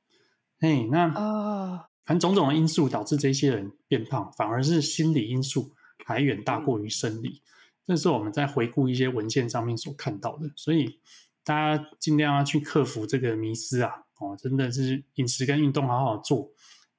[0.65, 5.73] 嘿、嗯，那啊，反正种种的因素导致这些人变胖，反而是心理因素
[6.07, 7.29] 还远大过于生理。
[7.29, 7.45] 嗯、
[7.89, 10.99] 这是我们在回顾一些文献上面所看到的，所以
[11.45, 13.93] 大家尽量要去克服这个迷思啊！
[14.19, 16.51] 哦，真的是饮食跟运动好好做。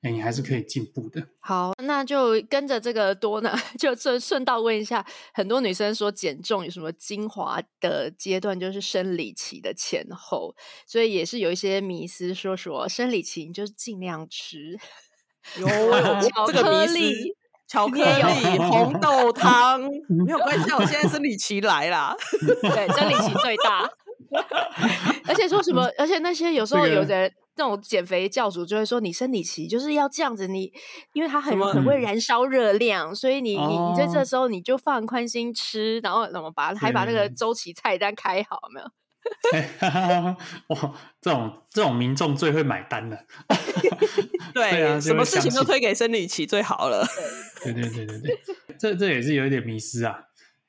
[0.01, 1.28] 哎你还是可以进步的。
[1.39, 1.75] 好，那
[2.06, 14.78] 就跟着这个多呢， 就顺顺道问一下，很多女生说减重有什么精华的阶段，就是生理期的前后，所以也是有一些迷思，说说生理期你就尽量吃，
[15.60, 17.36] 有巧克力、
[17.68, 19.82] 巧克力、红豆汤，
[20.26, 22.15] 没有关系，我现在生理期来啦，
[22.62, 23.89] 对，生理期最大。
[25.28, 25.89] 而且说什么？
[25.98, 30.72] 而且那些有时候有的那种减肥教主就会说，你生理期就是要这样子，你
[31.13, 38.91] 因为它很很会燃烧热量，所以你你你在这时候你就放宽心吃，然后怎么把还把那个周期菜单开好，有没有？
[40.76, 43.18] 哇，这种这种民众最会买单了。
[44.54, 47.04] 对，对啊，什么事情都推给生理期最好了。
[47.63, 48.39] 对对对对对，
[48.78, 50.15] 这这也是有一点迷失啊。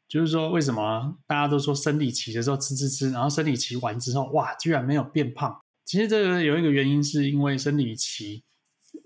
[0.08, 5.60] 就是说，为什么大家都说生理期的时候吃吃吃，然后生理期完之后，哇，居然没有变胖？
[5.86, 8.44] 其实这个有一个原因，是因为生理期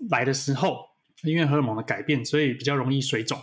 [0.09, 0.79] 来的时候，
[1.23, 3.39] 因为荷尔蒙的改变，所以比较容易水肿。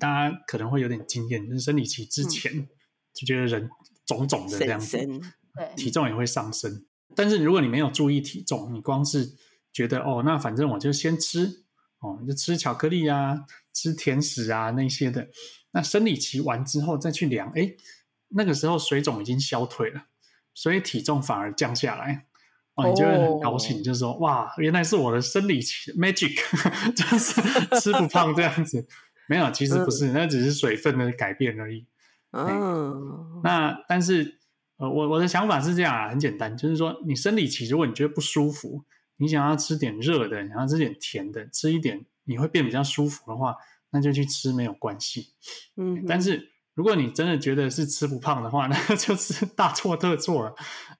[0.00, 2.66] 大家可能会有点经验，就是生理期之前
[3.14, 3.70] 就觉得人
[4.04, 6.84] 肿肿的这样子，对、体重也会上升。
[7.14, 9.34] 但是如果你没有注意体重，你光是
[9.72, 11.64] 觉得哦，那反正我就先吃
[12.00, 15.28] 哦，就吃巧克力啊，吃甜食啊那些的。
[15.70, 17.76] 那生理期完之后再去量，哎，
[18.30, 20.06] 那个时候水肿已经消退了，
[20.52, 22.26] 所以体重反而降下来，
[22.76, 26.36] 哦，你就会很高兴，就是说，哇，原来是我的生理期 magic，
[26.94, 28.86] 就是吃不胖这样子。
[29.28, 31.86] 没有，其实不是，那只是水分的改变而已。
[32.32, 34.38] 嗯，那但是，
[34.76, 38.84] 呃，我我的想法是这样啊，很简单，就是说，你生理期如果你觉得不舒服，
[39.16, 43.56] 你想要吃点热的，想要吃点甜的，吃一点你会变比较舒服的话。
[43.90, 45.28] 那就去吃没有关系，
[45.76, 50.54] 嗯，但是如果你真的觉得是吃不胖的话，那 就是大错特错了。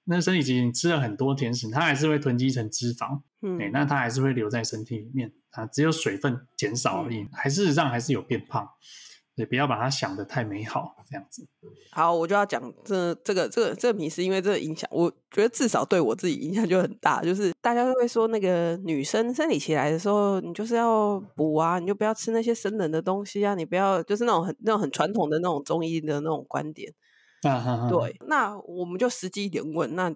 [0.05, 8.67] 那身体其实你吃了很多甜食，它还是会囤积成脂肪，嗯，那它还是会留在身体里面，啊只有水分减少而已，嗯、还事实上还是有变胖。
[9.37, 11.47] 也不要把它想的太美好，这样子。
[11.91, 17.21] 好，我就要讲这这个这个这个迷思，因为这个影响，我觉得至少对我自己影响就很大。
[17.21, 26.91] 就是大家都会说，那个女生生理期来的时候，你就是要补啊，你就不要吃那些生冷的东西啊，你不要就是那种很那种很传统的那种中医的那种观点。
[27.43, 27.89] 啊哈哈。
[27.89, 30.11] 对，那我们就实际一点问，那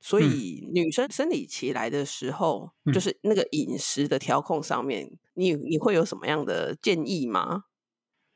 [0.00, 7.62] 所以女生生理期来的时候，嗯、就是那个饮食的调控上面，你你会有什么样的建议吗？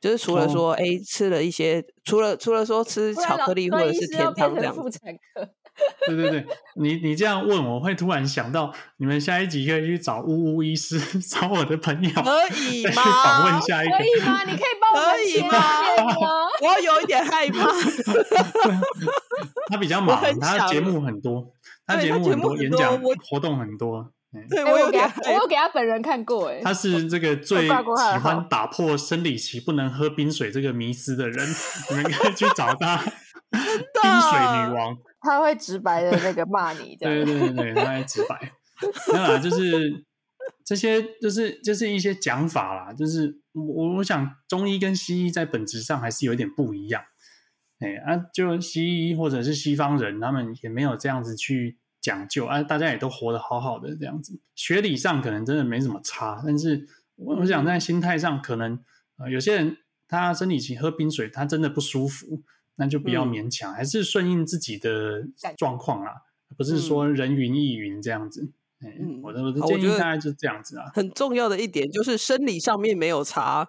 [0.00, 4.74] 就是除了说，哎、欸，吃了一些，除了除了说吃巧克力或者是甜汤这样。
[4.74, 5.48] 妇产科。
[6.08, 12.90] 对对对，你你这样问，我会突然想到，你们下一集可以去找呜呜医师， 找我的朋友，可 以吗？
[12.90, 14.42] 去访问下一个，可以吗？
[14.42, 15.56] 你可以帮我可以吗？
[16.62, 17.68] 我有一点害怕。
[19.68, 21.52] 他比较忙，他节目很多，
[21.86, 24.10] 他节目很多，演讲活动很多。
[24.50, 31.48] 对，我有给他，我有给他本人看过，哎，他是这个最喜欢打破生理期不能喝冰水这个迷思的人，
[31.88, 32.98] 你们可以去找他，
[33.48, 38.52] 冰水女王，他会直白的那个骂你， 对对对对，他会直白，
[39.10, 40.04] 没有啦，就是
[40.62, 47.02] 这些，就是就是一些讲法啦，就是我我想中医跟西医在本质上还是有一点不一样，
[47.80, 51.78] 哎啊，就西医或者是西方人，他们也没有这样子去。
[52.08, 58.82] 讲究啊，大家也都活得好好的这样子，学理上可能真的没什么差，但是我我想在心态上，可能
[59.18, 59.76] 呃有些人
[60.08, 62.42] 他生理期喝冰水，他真的不舒服，
[62.76, 65.26] 那就不要勉强，嗯、还是顺应自己的
[65.58, 66.22] 状况啦，
[66.56, 68.50] 不是说人云亦云这样子。
[68.80, 70.86] 嗯，我的我的建议大概就是这样子啊。
[70.94, 73.68] 很重要的一点就是生理上面没有差，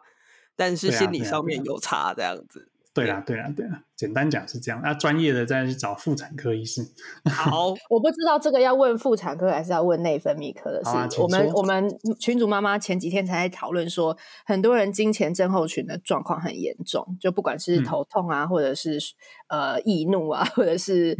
[0.56, 2.72] 但是心理上面有差这样子。
[3.04, 4.82] 对啦，对啦，对啦，简单讲是这样。
[4.84, 6.82] 那、啊、专业的再去找妇产科医师。
[7.30, 10.90] 好，我不知道这个要问妇产科还是要问内分泌科的事。
[10.90, 19.00] 啊、我们我们群主妈妈前几天才在讨论说，很多人经前症候群的状况很严重，就不管是头痛啊，嗯、或者是
[19.48, 21.18] 呃易怒啊，或者是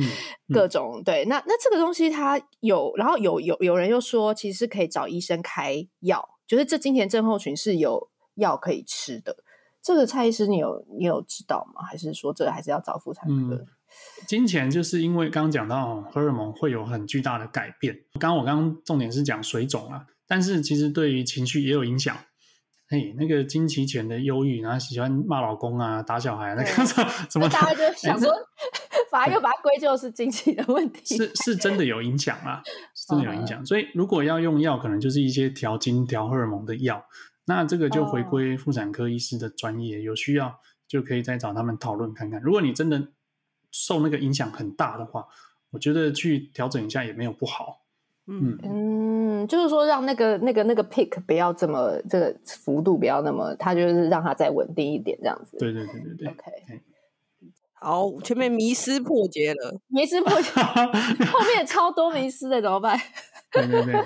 [0.54, 1.26] 各种、嗯嗯、对。
[1.26, 9.36] 那那这个东西它有，然后有有有人又说，其实可以找医生开药，就是这经前症候群是有药可以吃的。
[9.82, 11.82] 这个蔡医师，你有你有知道吗？
[11.84, 13.56] 还是说这个还是要找妇产科？
[13.56, 13.68] 嗯，
[14.28, 17.96] 经前就是因为刚刚讲到荷尔蒙会有很巨大的改变。
[18.20, 22.16] 刚刚我刚刚重点是讲水肿啊，但是其实对于情绪也有影响。
[22.92, 26.68] 嘿，那个经期前的忧郁，然后喜欢骂老公啊、打小孩，那个
[27.30, 28.34] 什么，大家就想说，
[29.12, 32.64] 反而又把它归咎是经期的问题，是是真的有影响啊，
[32.96, 33.64] 是真的有影响。
[33.64, 37.06] 所以如果要用药，可能就是一些调经、调荷尔蒙的药。
[37.50, 40.06] 那这个就回归妇产科医师的专业，oh.
[40.06, 42.40] 有需要就可以再找他们讨论看看。
[42.42, 43.08] 如果你真的
[43.72, 45.26] 受那个影响很大的话，
[45.72, 47.82] 我觉得去调整一下也没有不好。
[48.28, 55.58] 嗯嗯，就是说让那个那个那个 pick 不要这么这个幅度不要那么，它就是让它再稳定一点这样子。
[55.58, 56.28] 对对对对对。
[56.28, 56.82] OK，
[57.74, 60.52] 好，前面迷失破解了，迷失破解，
[61.26, 62.96] 后面超多迷失的怎么办？
[63.52, 64.06] 对 对对。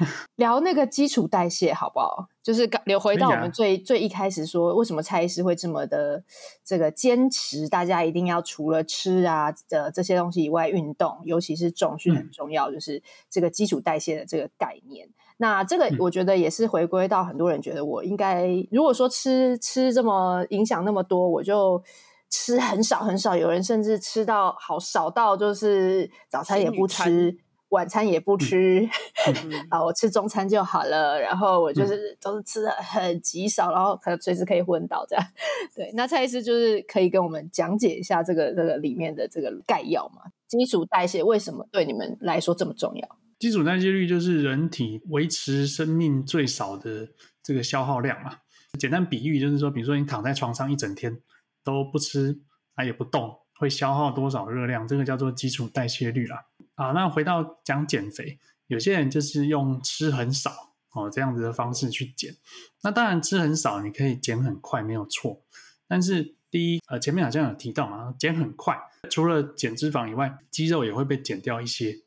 [0.36, 2.28] 聊那个基础代谢好不好？
[2.42, 6.24] 就是留回到我们最、啊、最一开始说，为什么蔡医师会这么的
[6.64, 7.68] 这个坚持？
[7.68, 15.08] 大家一定要除了吃啊的这些东西以外，运动，尤其是重训很重要，嗯、就是这个基础代谢的这个概念。
[15.36, 21.82] 那这个我觉得也是回归到很多人觉得我应该，如果说吃吃这么影响那么多，我就
[22.30, 23.36] 吃很少很少。
[23.36, 27.38] 有人甚至吃到好少到就是早餐也不吃。
[27.70, 28.88] 晚餐也不吃，
[29.70, 31.20] 啊、嗯，我吃中餐就好了。
[31.20, 35.24] 然后我就是都是吃的很极少，然后可能随时可以昏倒这样。
[35.74, 40.22] 对，那蔡医师就是可以跟我们讲解一下这个这个里面的这个概要嘛？
[40.46, 43.08] 基础代谢为什么对你们来说这么重要？
[43.38, 47.08] 基础代谢率就是人体维持生命最少的
[47.42, 48.38] 这个消耗量嘛。
[48.78, 51.20] 简单比喻就是说，比如说你躺在床上一整天
[51.64, 52.40] 都不吃
[52.74, 54.86] 啊也不动，会消耗多少热量？
[54.86, 56.44] 这个叫做基础代谢率啦。
[56.80, 60.50] 啊，那回到讲减肥，有些人就是用吃很少
[60.94, 62.34] 哦这样子的方式去减。
[62.82, 65.42] 那当然吃很少，你可以减很快，没有错。
[65.86, 68.78] 但是第一，呃，前面好像有提到嘛，减很快，
[69.10, 72.00] 除了减脂肪以外，肌肉也会被减掉一些。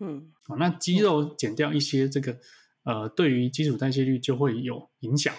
[0.00, 2.36] 嗯，哦，那肌肉减掉一些，这个
[2.82, 5.32] 呃，对于基础代谢率就会有影响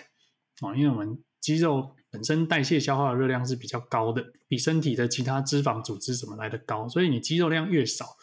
[0.61, 8.15] 哦，因为我们肌肉本身代谢消耗的热量是比较高的，比身体的其他脂肪组织怎么来的高，所以你肌肉量越少。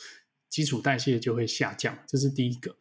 [0.54, 2.76] 基础代谢就会下降，这是第一个。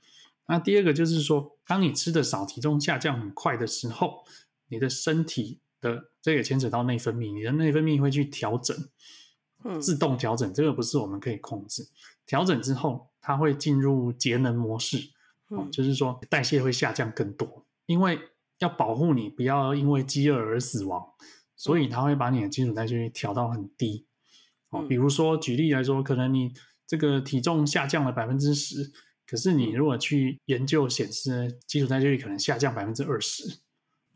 [0.45, 4.23] 那第二个就是说，当你吃的少，体重下降很快的时候，
[4.67, 8.77] 你的身体的这个牵扯到内分泌，你的内分泌会去调整，
[9.81, 11.87] 自动调整，这个不是我们可以控制。
[12.27, 15.09] 调整之后，它会进入节能模式，
[15.47, 18.19] 哦，就是说代谢会下降更多，因为
[18.59, 21.03] 要保护你不要因为饥饿而死亡，
[21.55, 24.05] 所以它会把你的基础代谢率调到很低。
[24.69, 26.53] 哦，比如说举例来说，可能你。
[26.85, 28.91] 这个体重下降了百分之十，
[29.25, 33.59] 可是你如果去研究显示，基础代谢率可能下降百分之二十，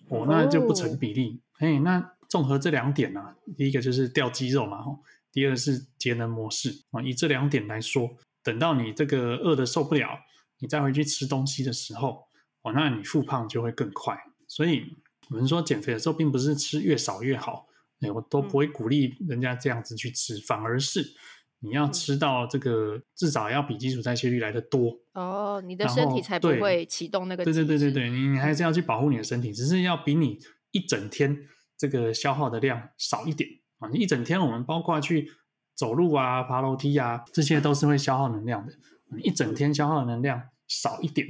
[0.10, 1.42] 哦，那就不成比例。
[1.60, 4.84] 哎、哦，那综合这两点呢、啊，第一个就是掉肌肉嘛，
[5.32, 7.02] 第二个是节能模式啊。
[7.02, 8.10] 以这两点来说，
[8.44, 10.20] 等到你这个饿得受不了，
[10.60, 12.28] 你再回去吃东西的时候，
[12.64, 14.16] 哦，那你复胖就会更快。
[14.48, 14.98] 所以
[15.30, 17.68] 我们说减肥的时候，并不是吃越少越好，
[18.02, 21.16] 哎，我都不会鼓励人家这样子去吃，反而是。
[21.60, 27.44] 你要吃到这个，至少要比基础代谢率来的多哦，你的身体才不会启动那个。
[27.44, 30.38] 对对对对对，你还是要去保护你的身体，只是要比你
[30.72, 31.36] 一整天
[31.76, 33.50] 这个消耗的量少一点
[33.80, 33.90] 啊。
[33.90, 35.32] 你一整天，我们包括去
[35.76, 38.74] 走路啊、爬楼梯啊，这些都是会消耗能量的。
[39.16, 41.28] 你一整天消耗的能量少一点，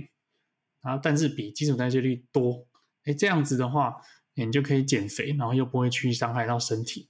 [0.81, 2.67] 然后但是比基础代谢率多，
[3.05, 3.95] 哎，这样子的话，
[4.33, 7.07] 你就可以减肥，然后又不会去伤害到身体。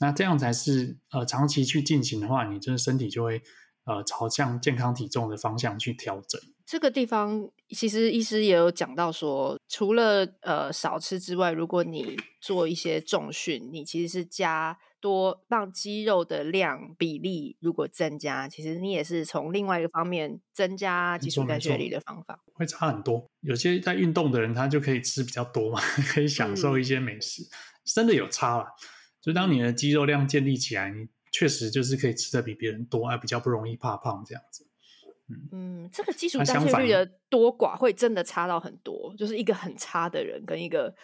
[0.00, 3.42] 那这样才是呃，长期去进行的话，你真的身体就会
[3.84, 6.40] 呃朝向健康体重的方向去调整。
[6.64, 23.26] 这个地方其实医师也有讲到说，除了呃少吃之外，如果你做一些重训，你其实是加多让肌肉的量比例如果增加，其实你也是从另外一个方面增加基础代谢率的方法， 会差很多。
[23.40, 25.80] 有些在运动的人，他就可以吃比较多嘛，
[26.12, 27.48] 可以享受一些美食，嗯、
[27.86, 28.66] 真的有差啦。
[29.28, 34.66] 就当你的肌肉量建立起来，你确实就是可以吃的比别人多，还比较不容易怕胖这样子。
[35.28, 40.94] 嗯嗯，这个基础代谢率的多寡会真的差到很多，就是一个很差的人跟一个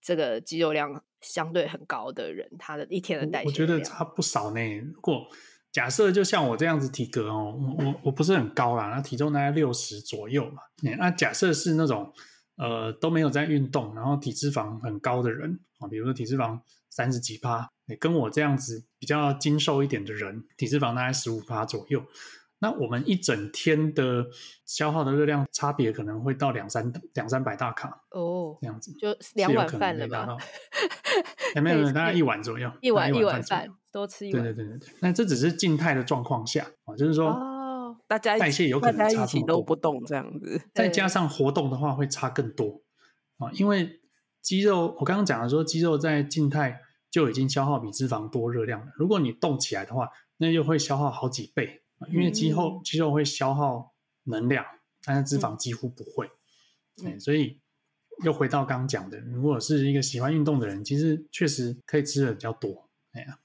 [0.00, 4.60] 这个肌肉量相对很高的人，他的一天的代谢，我觉得差不少呢。
[4.78, 5.26] 如果
[5.72, 10.62] 假设就像我这样子体格哦，我我我不是很高啦，那体重大概六十左右嘛。
[10.96, 12.12] 那假设是那种
[12.56, 16.60] 呃都没有在运动，然后体脂肪很高的人啊，比如说体脂肪。
[16.98, 17.70] 三十几趴，
[18.00, 22.02] 跟我这样子比较精瘦一点的人，体脂肪大概十五趴左右。
[22.58, 24.26] 那我们一整天的
[24.66, 30.36] 消耗的热量差别可能会到两三两三百大卡哦，这样子就两碗饭了吧？
[31.62, 34.42] 没有没有，大概一碗左右，一碗一碗饭多吃一碗。
[34.42, 42.82] 对对对对对，那这只是静态的状况下啊，就是说哦，大家代谢有可能差一起都不动这样子，再加上活动的话会差更多
[43.38, 44.00] 啊，因为。
[44.40, 46.80] 肌肉，我刚刚讲的说，肌肉在静态
[47.10, 48.92] 就已经消耗比脂肪多热量了。
[48.96, 51.82] 如果你动起来的话，那又会消耗好几倍，
[52.12, 53.94] 因为肌肉肌肉会消耗
[54.24, 54.64] 能量，
[55.04, 56.30] 但是脂肪几乎不会。
[57.20, 57.60] 所以
[58.24, 62.88] 又回到刚刚讲的，如果是一个喜欢运动的人，其实确实可以吃的比较多。
[63.12, 63.38] 哎呀。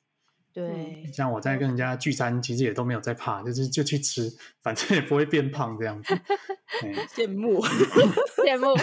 [0.55, 4.29] 对，像我在跟人家聚餐，其实也都没有在怕，就是就去吃，
[4.61, 6.13] 反正也不会变胖这样子。
[7.09, 7.59] 羡慕，
[8.37, 8.75] 羡慕，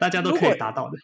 [0.00, 0.98] 大家都可以达到的。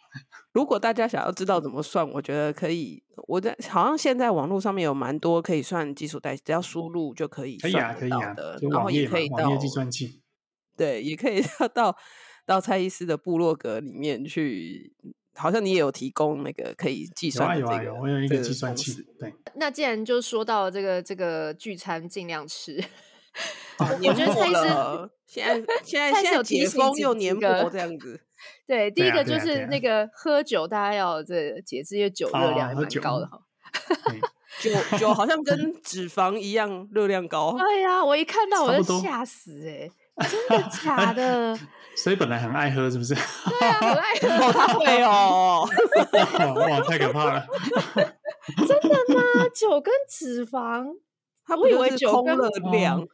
[0.52, 3.02] 如果大家想要知道怎么算，我觉得可以。
[3.28, 7.56] 我在好像现在网络上面有蛮多可以算基础代谢，只要输入就可以。
[7.58, 8.34] 可以啊，可以啊，
[8.70, 10.20] 然后也可以到网页计算器。
[10.76, 11.42] 对，也可以
[11.74, 11.96] 到
[12.46, 14.92] 到蔡医师的部落格里面去。
[15.36, 18.92] 好像你也有提供那个可以计算的这个，有啊有啊有，我有一个计算器。
[19.18, 22.78] 对，那既然就说到这个这个聚餐尽量吃，
[23.78, 28.20] 哦、我觉得蔡医师现在现在现在解封又年末这样子。
[28.66, 33.40] 对，第一个就是那个喝酒，大家要这节制，因为酒热量也蛮高的哈。
[34.60, 37.56] 酒酒好像跟 脂肪一样热量高。
[37.56, 39.88] 对呀，我一看到我就吓死哎，
[40.28, 41.56] 真的 假的？
[41.96, 43.14] 所以本来很爱喝，是不是？
[43.14, 44.28] 对啊，很爱喝。
[44.28, 45.68] 哦，他会哦。
[46.56, 47.46] 哇，太可怕了！
[48.66, 49.22] 真的吗？
[49.54, 50.96] 酒跟脂肪？
[51.44, 53.06] 他我以为酒跟热量，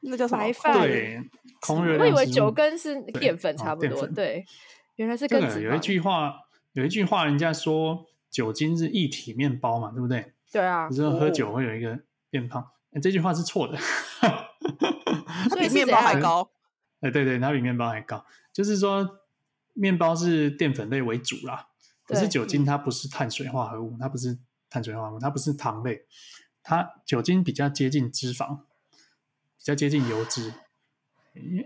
[0.00, 0.72] 那叫白饭。
[0.80, 1.20] 对，
[1.60, 2.00] 空热量。
[2.00, 4.06] 我以为酒跟是淀粉差不多。
[4.06, 4.44] 对，
[4.96, 5.62] 原来是跟脂肪。
[5.62, 6.34] 有一句话，
[6.72, 10.32] 有一句话，人家说酒精是液体面包嘛，对不对？
[10.52, 10.88] 对啊。
[10.88, 11.98] 你知道喝酒会有一个
[12.30, 12.64] 变胖，
[13.02, 13.78] 这句话是错的。
[15.50, 16.50] 所以面包还高。
[17.00, 18.24] 哎，对对，它比面包还高。
[18.52, 19.20] 就是说，
[19.74, 21.68] 面包是淀粉类为主啦，
[22.04, 24.36] 可是酒精它不是碳水化合物，它不是
[24.68, 26.04] 碳水化合物，它不是糖类，
[26.62, 28.62] 它酒精比较接近脂肪，
[29.58, 30.52] 比较接近油脂。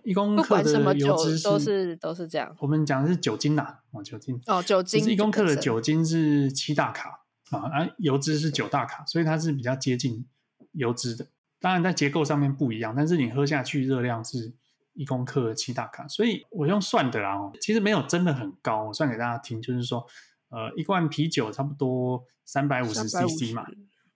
[0.04, 2.56] 一公克的油脂都是都是这样。
[2.58, 5.08] 我们讲的是酒精呐，哦，酒精哦，酒精。
[5.08, 7.20] 一公克的酒精是七大卡
[7.50, 10.26] 啊，而油脂是九大卡，所以它是比较接近
[10.72, 11.26] 油脂的。
[11.60, 14.52] 当然在结构上面不一样，但是你喝下去热量是。
[14.94, 18.84] 一公克七大卡，所以我用算的啦哦，其实没有真的很高。
[18.84, 20.06] 我算给大家听，就是说，
[20.50, 23.64] 呃，一罐啤酒差不多三百五十 CC 嘛，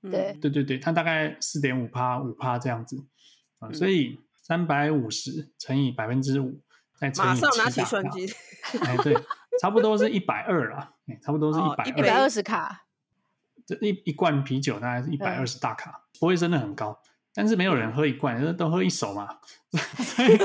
[0.03, 3.03] 对，对对对，它大概四点五趴五趴这样子
[3.59, 6.61] 啊，所以三百五十乘以百分之五，
[6.99, 8.27] 再乘以七大卡，马上拿起算机，
[8.83, 9.17] 哎，对，
[9.61, 10.93] 差不多是一百二啦，
[11.23, 12.85] 差不多是一百一百二十卡，
[13.67, 17.01] 这一一罐啤酒大概是一百二十大卡，嗯、不会真的很高。
[17.39, 19.29] 但是没有人喝一罐，嗯、都喝一手嘛，
[19.71, 20.39] 所以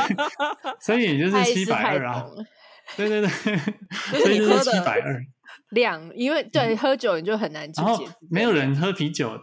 [0.80, 2.24] 所以也就是七百二啊，
[2.96, 3.28] 对对对，
[4.22, 5.22] 所以就是七百二。
[5.70, 8.10] 量，因为对、嗯、喝酒你就很难拒绝。
[8.30, 9.38] 没有人喝啤酒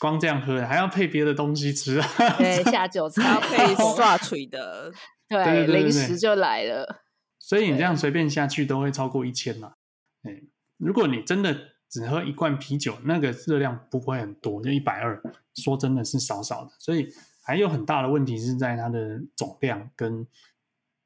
[0.00, 2.08] 光这样喝，还要配别的东西吃啊，
[2.38, 4.92] 对， 下酒菜要配刷嘴的，
[5.28, 7.02] 对，对，对，对，对，零食就来了。
[7.38, 9.74] 所以你这样随便下去都会超过一千嘛。
[10.22, 11.56] 对，如果你真的。
[11.90, 15.22] 只喝一罐啤酒，那个热量不会很多，就一百二，
[15.54, 16.70] 说真的是少少的。
[16.78, 17.08] 所以
[17.42, 20.26] 还有很大的问题是在它的总量跟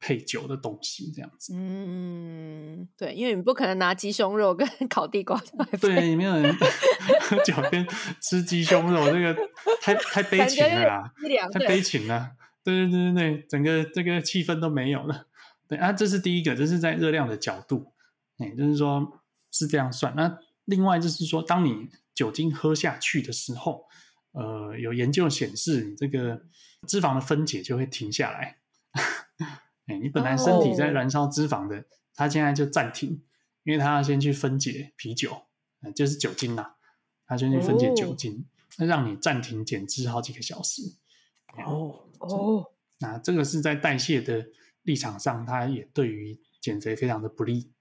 [0.03, 1.55] 配酒的东西这样子。
[1.57, 5.79] 嗯，对，因为你不可能拿鸡胸肉跟 烤地瓜来配。
[5.79, 6.53] 对，没有人
[7.21, 7.87] 喝 酒跟
[8.21, 9.35] 吃鸡胸肉，这个
[9.81, 11.13] 太太悲情了啦，
[11.53, 12.33] 太悲情了。
[12.65, 15.29] 对对对对对，整个这个气氛都没有了。
[15.69, 17.93] 对啊，这是第一个，这是在热量的角度，
[18.39, 19.23] 哎，就是说
[19.53, 20.37] 是这样算那。
[20.65, 23.85] 另外就是说，当你酒精喝下去的时候，
[24.33, 26.43] 呃，有研究显示，你这个
[26.89, 28.59] 脂肪的分解就会停下来。
[29.87, 33.23] 哎，你本来身体在燃烧脂肪的，哦、它现在就暂停，
[33.65, 35.47] 因为它要先去分解啤酒，
[35.83, 36.75] 呃、就是酒精呐，
[37.27, 38.47] 它先去分解酒精，
[38.79, 40.83] 让你暂停减脂好几个小时。
[41.67, 44.47] 哦哦，那这个是在代谢的
[44.83, 47.73] 立场上，它也对于减肥非常的不利。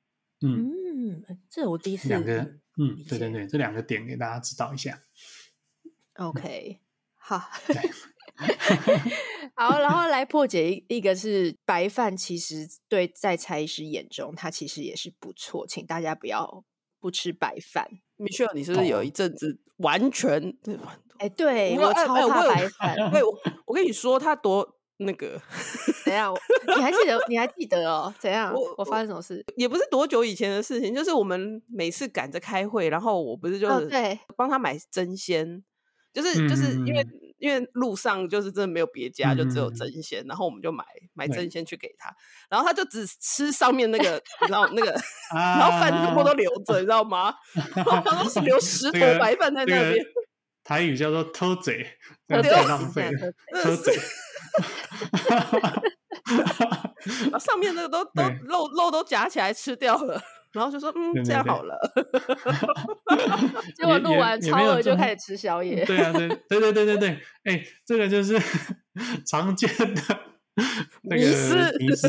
[0.41, 0.72] 嗯
[1.28, 2.56] 嗯，这我第一次两个。
[2.78, 5.04] 嗯，对对对，这两个点给大家指导一下。
[6.16, 6.80] OK，
[7.16, 7.49] 好，
[9.62, 16.64] 好，然后来破解一一个是白饭，其实对在蔡医师眼中，它其实也是不错，请大家不要
[16.99, 17.88] 不吃白饭。
[18.18, 20.55] Michelle，你是不是有一阵子完全？
[21.20, 23.12] 哎，对我超怕白饭。
[23.12, 23.38] 对，我
[23.68, 24.78] 我跟你说，他多。
[25.03, 25.41] 那个，
[26.05, 26.32] 怎样？
[26.78, 27.20] 你还记得？
[27.28, 28.14] 你还记得哦？
[28.20, 28.53] 怎样？
[28.53, 29.43] 我我发生什么事？
[29.55, 35.64] 也不是多久以前的事情，就是我们每次赶着开会，然后我不是就是对帮他买真鲜，
[36.14, 37.03] 就是就是因为
[37.42, 42.16] 因为路上就是真的没有别家，就只有争鲜，然后我们就买买争鲜去给他，
[42.50, 44.92] 然后他就只吃上面那个，你知道那个，
[45.34, 47.34] 然后饭全部都留着，你知道吗？
[47.76, 49.96] 然后他都是留石头白饭在那边。
[50.64, 51.86] 台语叫做偷贼，
[52.30, 53.34] 太浪费了，
[53.64, 53.92] 偷贼。
[57.39, 60.22] 上面那个都都肉肉都夹起来吃掉了，
[60.54, 61.78] 然后就说嗯，这样好了。
[63.76, 65.86] 结果录完超额就开始吃宵夜。
[65.86, 68.39] 对啊，对对对对对对，哎，这个就是
[69.26, 70.20] 常见的
[71.04, 72.08] 那个迷失迷失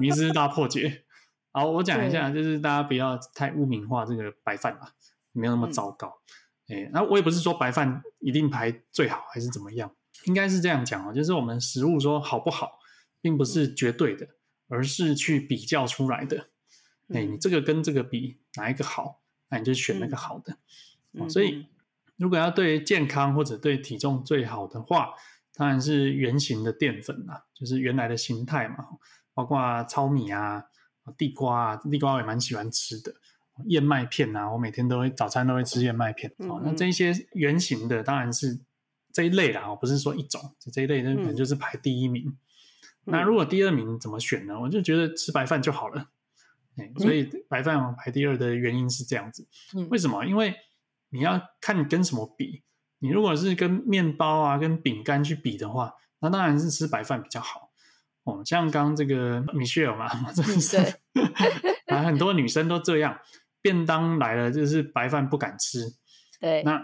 [0.00, 1.04] 迷思大破解。
[1.52, 4.92] 好，我讲一下，就是大家不要太污名化这个白饭吧，
[5.32, 6.20] 没有那么糟糕。
[6.68, 9.90] 哎，那我也不是说白饭一定排最好，还是怎么样。
[10.26, 12.78] 应该是这样讲哦，就是我们食物说好不好，
[13.20, 14.28] 并不是绝对的，
[14.68, 16.49] 而是去比较出来的。
[17.12, 20.56] 哎，你这个跟这个比，哪一个好，那你就选那个好的。
[21.28, 21.66] 所以，
[22.16, 25.14] 如果要对健康或者对体重最好的话，
[25.54, 28.76] 当然是原型的淀粉啦，就是原来的形态嘛，
[29.34, 30.64] 包括糙米啊、
[31.18, 33.12] 地瓜啊，地瓜我也蛮喜欢吃的，
[33.66, 36.30] 燕麦片啊，我每天都会早餐都会吃燕麦片。
[36.38, 38.60] 哦、嗯嗯，那这些圆形的当然是
[39.12, 42.24] 这一类啦，我，不是说一种，就这一类那可能就是排第一名。
[43.06, 44.60] 嗯、那如果第二名怎么选呢？
[44.60, 46.08] 我就觉得吃白饭就好了。
[46.98, 49.46] 所以白饭排第二的原因是这样子。
[49.76, 50.24] 嗯、为什么？
[50.24, 50.54] 因为
[51.10, 52.62] 你要看你跟什么比。
[53.02, 57.70] 你如果是跟面包啊、跟饼干去比的话，那当然是吃白饭比较好
[58.24, 58.42] 哦。
[58.44, 60.76] 像刚刚这个 Michelle 嘛， 真的是
[61.88, 63.18] 啊，很多女生都这样，
[63.62, 65.86] 便当来了就是白饭不敢吃。
[66.38, 66.78] 对，那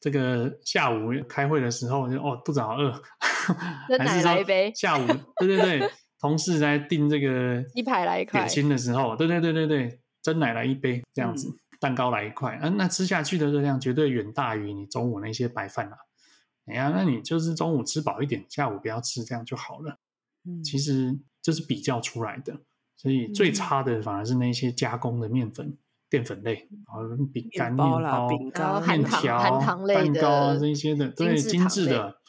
[0.00, 2.90] 这个下午开会的时候就哦肚子好饿，
[3.98, 5.90] 还是说下午对对对，
[6.20, 11.48] 同事在订这个鸡排来一块点心的时候，对对对对对，蒸奶来一杯这样子。
[11.48, 15.96] 嗯蛋糕来一块，嗯、啊，那吃下去的热量绝对远大于你中午那些白饭啊。
[16.66, 19.96] 哎呀，那你就是中午吃饱一点，下午不要吃，这样就好了。
[20.44, 22.54] 嗯，其实这是比较出来的，
[22.98, 25.74] 所以最差的反而是那些加工的面粉、
[26.10, 29.02] 淀粉类，然后饼干、面包、面条、含
[29.58, 32.19] 糖类蛋糕这些的，对，精致的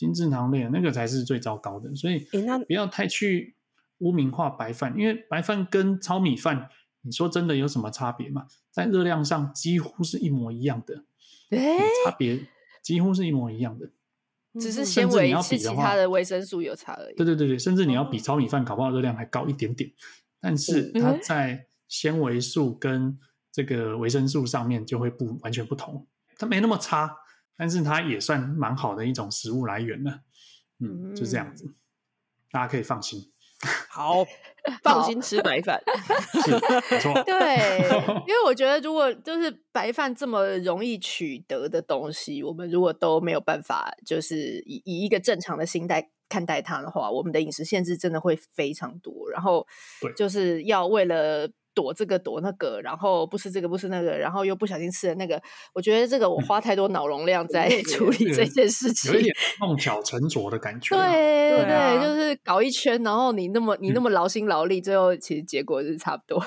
[0.00, 1.94] 精致糖类，那个才是最糟糕的。
[1.94, 2.26] 所以
[2.66, 3.54] 不要太去
[3.98, 6.70] 污名化白饭，因为白饭跟糙米饭。
[7.02, 8.46] 你说真的有什么差别吗？
[8.70, 11.04] 在热量上几乎是一模一样的，
[11.50, 12.46] 欸、差别
[12.82, 13.90] 几乎是一模一样的，
[14.58, 17.14] 只是纤维是其他的维生素有差而已。
[17.14, 19.90] 对对对对，甚至你要比糙米饭搞不好热量还高一点点，
[20.40, 23.18] 但是它在纤维素跟
[23.50, 26.06] 这个维生素上面就会不完全不同，
[26.38, 27.16] 它没那么差，
[27.60, 30.20] 但是它也算蛮好的一种食物来源了。
[30.78, 31.66] 嗯，就这样子，
[32.50, 33.20] 大家可以放心。
[33.90, 34.24] 好，
[34.82, 35.78] 放心吃白饭。
[37.26, 37.78] 对，
[38.26, 49.28] 因为我觉得如果就是白饭这么容易取得的东西，我们如果都没有办法，就是以以一个正常的心态看待它的话，我们的饮食限制真的会非常多。
[49.30, 49.66] 然后，
[50.16, 51.50] 就是要为了。
[51.80, 55.40] 躲这个躲那个，然后不吃这个不吃那个，然后又不小心吃了那个。
[55.72, 60.94] 我觉得这个我花太多脑容量在处理这件事情，有点弄巧成拙的感觉。
[60.94, 66.44] 对对对，就是搞一圈，然后你那么 你那么劳心劳力，最后其实结果是差不多。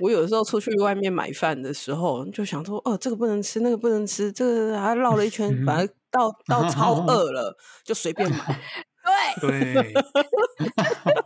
[0.00, 8.60] 我有的时候出去外面买饭的时候，就想说哦，这个不能吃，那个不能吃，这个还绕了一圈，反正到到超饿了，就随便买。
[9.40, 9.92] 对对，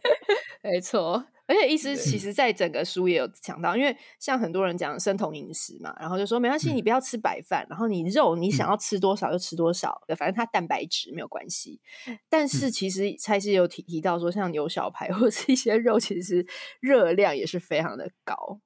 [0.71, 1.25] 没错。
[1.47, 11.81] 而且医师其实在整个书也有讲到，因为像很多人讲生酮饮食嘛，然后就说没关系，你不要吃白饭，然后你肉你想要吃多少就吃多少，反正它蛋白质没有关系。
[12.29, 16.47] 但是其实蔡医师有提提到说，像牛小排或者是一些肉，其实
[16.81, 18.61] 热量也是非常的高。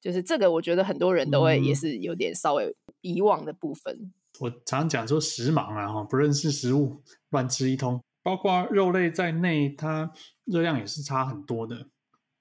[0.00, 4.12] 就是这个，我觉得很多人都会也是有点稍微遗忘的部分。
[4.38, 10.12] 我常常讲说食盲啊，哈，不认识食物乱吃一通，包括肉类在内，它
[10.44, 11.86] 热量也是差很多的。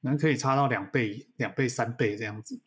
[0.02, 2.60] 那可以差到两倍、两倍、三倍这样子。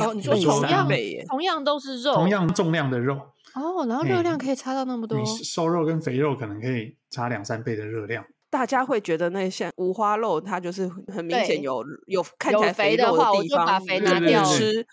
[0.00, 0.88] 哦，你说同样
[1.28, 3.14] 同样都是肉，同样重量的肉
[3.54, 5.24] 哦，然后热量可以差到那么多。
[5.24, 8.24] 瘦肉跟肥肉可能可以差两三倍的热量。
[8.48, 14.86] 大家会觉得那些五花肉，它就是很明显有有看起来肥肉的地方，我就把肥拿掉吃。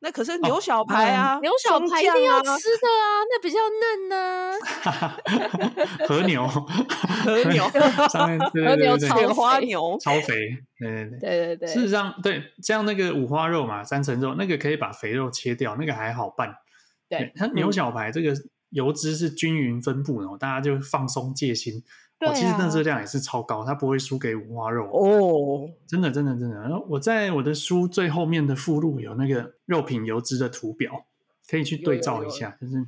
[0.00, 4.52] 那可是牛小排啊，哦嗯、牛小排一定要吃的啊，那比较嫩呢、
[4.84, 5.18] 啊。
[6.06, 7.64] 和牛， 和牛，
[8.08, 10.34] 上面和牛炒花牛，超肥。
[10.78, 11.68] 对对对，对对对。
[11.68, 16.54] 事实上，对像那个五花肉嘛，三层肉，那个可以把肥肉切掉，那个还好办。
[17.08, 18.34] 对，它牛小排这个
[18.70, 21.82] 油脂是均匀分布的，大家就放松戒心。
[22.20, 26.60] 我、啊哦、其实那热量也是超高，它不会输给五花肉哦，真的真的真的。
[26.60, 31.06] 然后我在我的书最后面的附录有那个肉品油脂的图表，
[31.48, 32.56] 可以去对照一下。
[32.60, 32.84] 就是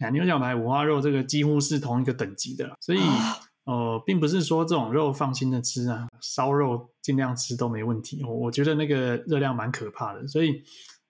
[0.00, 8.22] 啊，牛小排、五花肉这个几乎是同一个等级的，所以、啊、呃，并不是说这种肉放心的吃啊，烧肉尽量吃都没问题。
[8.22, 10.62] 我我觉得那个热量蛮可怕的，所以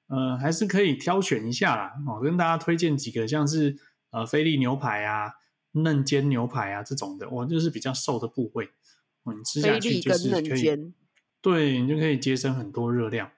[0.06, 1.92] 呃，还是可以挑选一下啦。
[2.06, 3.76] 我、哦、跟大家推荐几个，像是
[4.14, 5.32] 呃菲力牛排啊。
[5.76, 8.70] 嫩煎牛排啊，这种的，我就是比较瘦的部位，
[9.24, 10.92] 你吃下去就是可以，
[11.42, 13.32] 对，你就可以节省很多热量。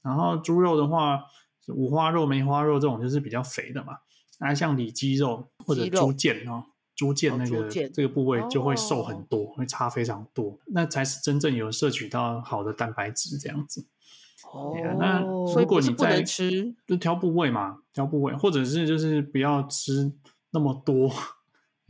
[0.00, 1.24] 然后猪肉的话，
[1.66, 3.94] 五花肉、梅花肉这种就是比较肥的嘛。
[4.38, 13.84] 那像里脊肉或者猪腱哦，猪腱那个这个部位就会瘦很多，会差非常多，那才是真正有摄取到好的蛋白质这样子。
[14.52, 20.12] 哦，那如果你在吃，就挑部位嘛，挑部位，或者是就是不要吃
[20.50, 21.10] 那么多。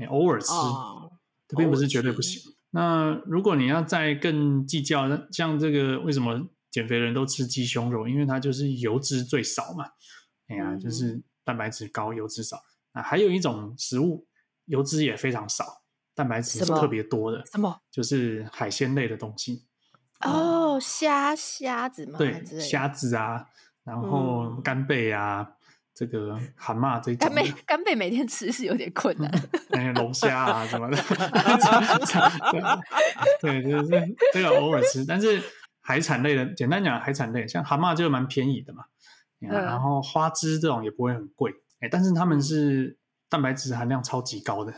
[0.09, 1.12] 偶尔吃，哦、
[1.46, 2.40] 这并不是绝对不行。
[2.70, 8.09] 那如果你要再更计较，像这个为什么减肥人都吃鸡胸肉？
[8.09, 9.84] 因为它就是油脂最少嘛。
[10.48, 12.57] 哎呀，就是蛋白质高，油脂少。
[12.92, 14.26] 啊，还有一种食物，
[14.64, 15.82] 油脂也非常少，
[16.14, 17.78] 蛋白质是特别多的，什么？
[17.90, 19.66] 就是海鲜类的东西。
[20.20, 22.18] 哦，虾虾子吗？
[22.18, 23.46] 对，虾子啊，
[23.84, 25.46] 然后嗯干贝啊，
[25.94, 29.30] 这个蛤蟆这种的干贝干贝每天吃是有点困难。
[29.72, 30.96] 还有龙虾啊什么的，
[33.40, 33.90] 对，对，就是
[34.32, 35.42] 这个偶尔吃，但是
[35.80, 38.84] 海产类的，简单讲，海产类像蛤蟆就蛮便宜的嘛，
[39.40, 42.98] 嗯然后花枝这种也不会很贵，哎，但是它们是
[43.28, 44.74] 蛋白质含量超级高的，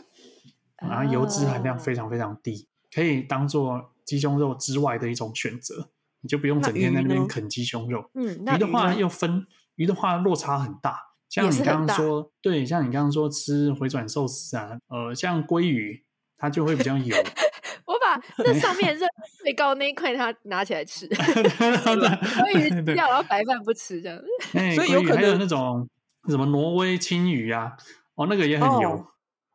[0.81, 5.89] 然后油脂含量非常非常低，可以当做鸡胸肉之外的一种选择，
[6.21, 8.09] 你就不用整天在那边啃鸡胸肉。
[8.13, 9.45] 嗯，鱼的话又分
[9.75, 10.99] 鱼的话落差很大，
[11.29, 16.03] 像你刚刚说，对，像你刚刚说吃回转寿司啊，呃，像鲑鱼
[16.37, 17.15] 它就会比较油，
[17.85, 19.07] 我把那上面热
[19.41, 24.19] 最高那一块它拿起来吃， 鲑鱼对掉然后白饭不吃这样。
[24.53, 25.89] 哎，所以有可鲑鱼还有能那种
[26.29, 27.73] 什么挪威青鱼啊，
[28.15, 29.05] 哦，那个也很油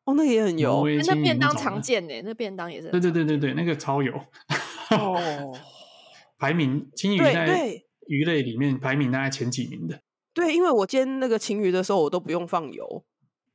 [0.08, 2.90] 哦，哦，那个也很油那便当，常见呢，那便当也是。
[2.90, 4.12] 对对对对对，那个超油，
[4.90, 5.52] 哦。
[6.40, 10.00] 排名青鱼对在对鱼类里面排名大概前几名的，
[10.32, 13.04] 对，因为我煎那个青鱼的时候，我都不用放油，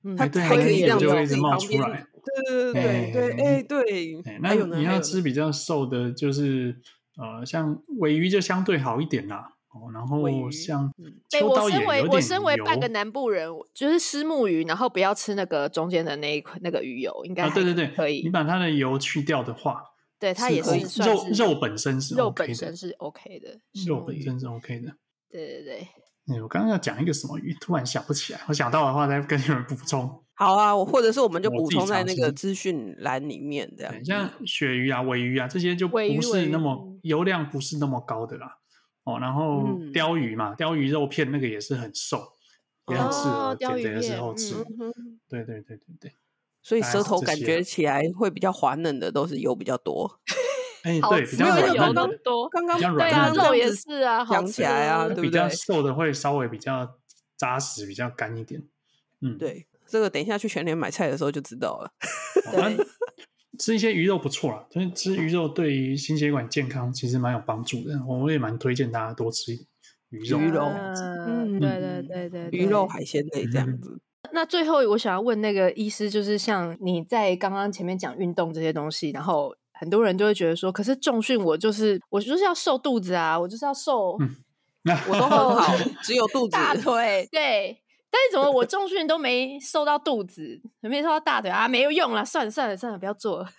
[0.03, 2.05] 嗯它哎对还可以这样子冒出来。
[2.45, 6.77] 对对对对对，哎对哎，，那有呢，你要吃比较瘦的，就是
[7.15, 9.52] 呃，像尾鱼就相对好一点啦。
[9.73, 10.17] 哦，然后
[10.51, 10.93] 像
[11.43, 18.29] 我身为也有点我身为半个南部人，就是虱目鱼，然后不要吃那个中间的那一块那个鱼油，应该啊，对对对，可以你。
[18.29, 19.83] 把它的油去掉的话，
[20.19, 24.93] 对，它也可以是算肉是肉本身是肉本身是 OK 的，肉本身是 OK 的。
[25.31, 25.87] 对对对，
[26.27, 30.07] 哎，我刚刚要讲一个什么鱼，突然想不起来，我想到的话再跟你们补充。
[30.35, 34.05] 好啊，我或者是我们就补充在那个资讯栏里面这样。
[34.05, 38.59] 像鳕鱼啊、尾鱼啊这些就不是那么油量不是那么高的啦。
[39.03, 42.33] 哦，然后嗯鯛鱼嘛，鲷鱼肉片那个也是很瘦，
[42.87, 44.55] 也很适合减肥的时候吃。
[45.27, 46.13] 对对对对对。
[46.61, 50.19] 所以舌头感觉起来会比较滑嫩的，都是油比较多。
[50.83, 52.47] 哎，好对，比较吃没有油软嫩的，多。
[52.49, 55.55] 刚刚比较软对啊，嫩的肉也是啊，好讲起来啊，对不比较对？
[55.55, 56.95] 瘦的会稍微比较
[57.35, 58.63] 扎实，比较干一点。
[59.19, 61.91] 嗯，对，这个等一下去全联买菜的时候就知道了。
[63.63, 67.97] 吃一些鱼肉不错啦，但是吃鱼肉对于心血管健康其实蛮有帮助的。
[68.05, 69.53] 我也蛮推荐大家多吃
[70.09, 70.37] 鱼肉。
[70.37, 74.01] 鱼肉嗯，嗯对对对对对，鱼肉海鲜类这样子。
[74.33, 84.35] 那最后我想要问那个医师，就是像你在刚刚前面讲运动这些东西，然后很多人就会觉得说，可是重训我就是我就是要瘦肚子啊，我就是要瘦嗯
[84.83, 86.51] 那我都很好，只有肚子。
[86.51, 87.77] 大腿，对。
[88.13, 91.67] 但是怎么我重训都没瘦到肚子， 没瘦到大腿啊？
[91.67, 93.49] 没有用了，算了算了算了，不要做了，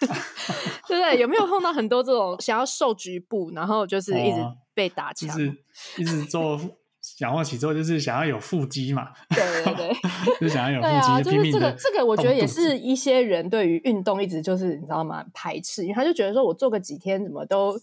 [0.86, 1.18] 对不对？
[1.18, 5.28] 有没有碰到很多这种想要瘦局部，然后就是一直哦被打枪？
[5.28, 5.52] 就是
[5.98, 6.60] 一直做
[7.18, 9.96] 仰卧起坐，就是想要有腹肌嘛，对对对。
[10.40, 11.76] 就想要有腹肌，就是这个的。
[11.76, 17.76] 这个，我觉得也是一些人对于运动一直就是你知道吗排斥，因为他就觉得说我做个几天怎么都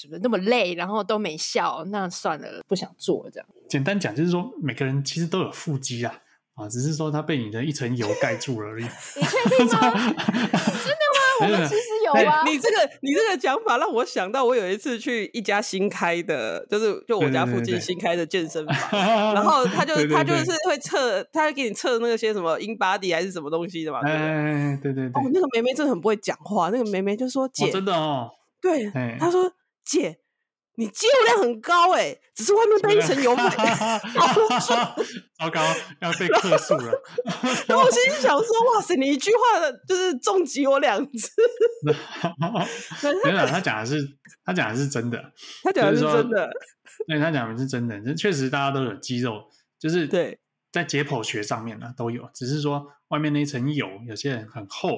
[0.00, 3.48] 什么那么累，然后都没效，那算了，不想做这样。
[3.68, 6.14] 简单讲就是说，每个人其实都有腹肌啊，
[6.54, 8.84] 啊，只是说他被你的一层油盖住了而已。
[9.16, 9.90] 你确定吗？
[9.90, 11.18] 真的吗？
[11.40, 12.42] 我们其实有啊。
[12.44, 19.00] 你这个你这个讲法让我想到，我有一次去一家新开的，就是就我家附近新开的健身房，
[19.34, 24.00] 然后他就对对对他就是会测，他会给你测那些什么 InBody 还是什么东西的嘛。
[24.02, 28.30] 对不对哎，对对对，哦，那个梅梅真的很不会讲话，那个梅梅就说：“姐，哦真的哦，
[28.60, 29.48] 对哎，她说
[29.88, 30.20] 姐，
[30.76, 33.42] 你肌肉量很高哎，只是外面被一层油 盖。”
[35.38, 35.62] 糟糕，
[36.00, 36.92] 要被克诉了。
[37.66, 41.30] 然后我心里想说：“哇塞，你一句话的就是重击我两次。”
[43.24, 43.96] 没有，他讲的是
[44.44, 45.32] 他讲的是真的，
[45.62, 46.50] 他讲的是真的，
[47.06, 50.38] 对他讲的是真的，这确实大家都有肌肉，就是对
[50.72, 54.90] 在解剖学上面呢都有，只是说外面那一层油有些人很厚，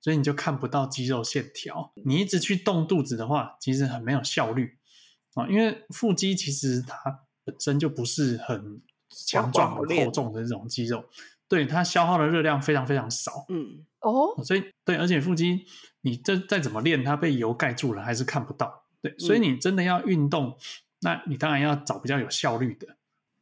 [0.00, 1.92] 所以你就看不到肌肉线条。
[2.04, 4.78] 你一直去动肚子的话，其实很没有效率
[5.34, 11.04] 啊，因为腹肌其实它本身就不是很强壮、很厚重的这种肌肉，
[11.48, 13.46] 对它消耗的热量非常非常少。
[13.48, 15.64] 嗯，哦，所以对，而且腹肌
[16.00, 18.84] 你这再怎么练，它被油盖住了还是看不到。
[19.02, 20.56] 对，所以你真的要运动，
[21.00, 22.86] 那你当然要找比较有效率的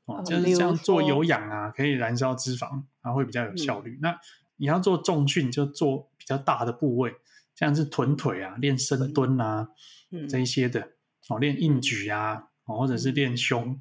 [0.06, 3.98] 哦，就是像做有氧啊，可以燃烧脂肪，然后会比较有效率。
[4.00, 4.18] 那
[4.58, 7.14] 你要做重训，就做比较大的部位，
[7.54, 9.68] 像是臀腿啊，练深蹲啊，
[10.10, 10.90] 嗯这一些的
[11.28, 13.80] 哦，练硬举啊，哦，或者是练胸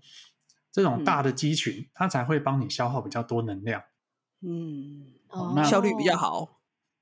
[0.71, 3.83] 这种大的肌群，它才会帮你消耗比较多能量，
[4.41, 6.53] 嗯，哦那效率比较好。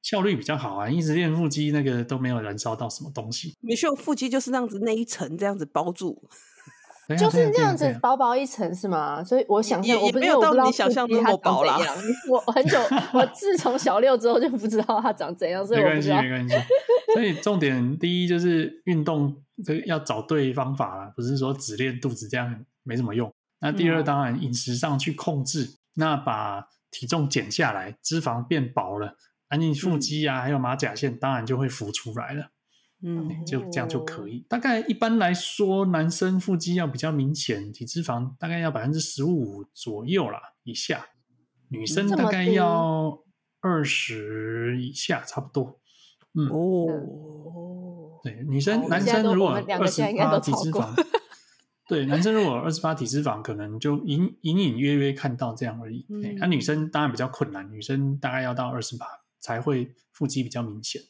[0.01, 0.87] 效率比较好啊。
[0.87, 3.55] 一直练腹肌，那个都没有燃烧到什么东西。
[3.59, 6.29] 米秀腹肌就是那样子那一层这样子包住，
[7.19, 9.23] 就是那样子薄薄一层是吗？
[9.23, 11.77] 所以我想象我不没有到你想象那么薄啦。
[12.29, 12.79] 我很久，
[13.13, 16.21] 我自从小六之后就不知道它长怎样，所以我不知道。
[16.21, 16.67] 没关系，没关系。
[17.13, 23.31] 所以重点第一就是运动，这个要找对方法啦，不是说只练肚子这样没什么用。
[23.59, 29.15] 那第二，当然饮食上去控制，嗯、那把体重减下来，脂肪变薄了，
[29.49, 32.47] 那你腹肌啊，还有马甲线，当然就会浮出来了。
[33.07, 34.43] 嗯，就这样就可以。
[34.49, 41.05] 大概一般来说，男生腹肌要比较明显，体脂肪大概要百分之十五左右啦，以下。
[41.69, 43.21] 女生大概要
[43.61, 45.79] 二十以下，差不多。
[46.33, 51.05] 嗯哦，对，女生男生如果二十八体脂肪，
[51.87, 56.05] 对，男生如果二十八体脂肪，可能就隐隐隐约约看到这样而已。
[56.09, 59.05] 那、嗯啊、女生当然比较困难，女生大概要到二十八
[59.39, 61.01] 才会腹肌比较明显。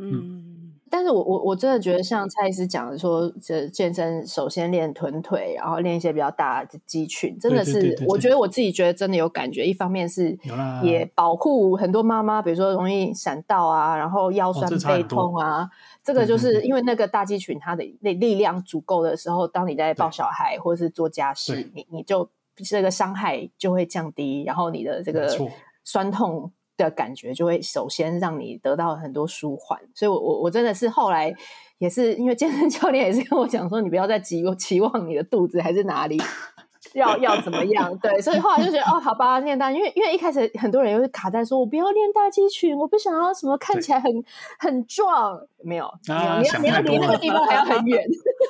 [0.00, 9.66] 嗯，但是我我我真的觉得像蔡医师讲的说，这健身首先练臀腿，然后练一些比较大的肌群，真的是我觉得我自己觉得真的有感觉。
[9.66, 10.38] 一方面是
[10.82, 15.70] 也保护很多妈妈，比如说容易闪到啊，然后腰酸背痛啊，哦、
[16.04, 25.28] 这，这个就是因为那个大肌群它的力力量足够的时候，当你在抱小孩或者是做家事，你你就这个伤害就会降低，然后你的这个
[25.82, 26.52] 酸痛。
[26.78, 31.34] 的感觉就会首先让你得到很多舒缓，所以我我我真的是后来
[31.76, 36.16] 也是因为健身教练也是跟我讲说，你不要再期期望你的肚子还是哪里
[36.94, 44.10] 要要怎么样，对，所以后来就觉得哦，好吧，练大，因为因为一开始很多人又是卡在说我不要练大肌群，我不想要什么看起来很
[44.58, 48.02] 很壮，没有，啊、你要你要离那个地方还要很远，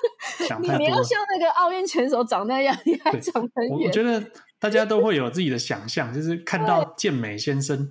[0.61, 3.89] 你你要像那个奥运选手长那样，你还长很远。
[3.89, 4.23] 我觉得
[4.61, 7.89] 大家都会 有自己的想象，就是看到健美先生。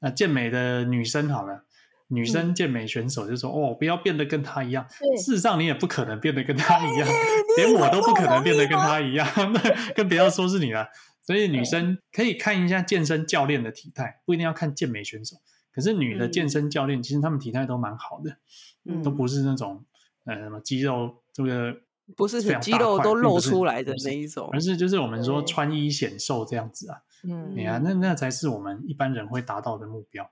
[0.00, 1.64] 那健美的女生好了，
[2.08, 4.86] 女生健美选手就说：“嗯、哦，不要变得跟她一样。”
[5.22, 7.08] 事实上，你也不可能变得跟她一样，
[7.56, 10.88] 连我都不可能变得跟她一样，那更不要说是你了。
[11.22, 15.36] 所以，女生可以看一下健身教练的体态，不一定要看健美选手。
[15.72, 18.36] 可是，女的健身教练、嗯、其实她们体态都蛮好的，
[18.84, 19.84] 嗯、都不是那种
[20.24, 21.76] 呃什么肌肉这个
[22.16, 26.98] 不是肌肉都露出来的那一种，而是就是我们说穿衣显瘦这样子啊。
[27.22, 30.24] 嗯，你啊，那那才是我们一般人会达到的目标，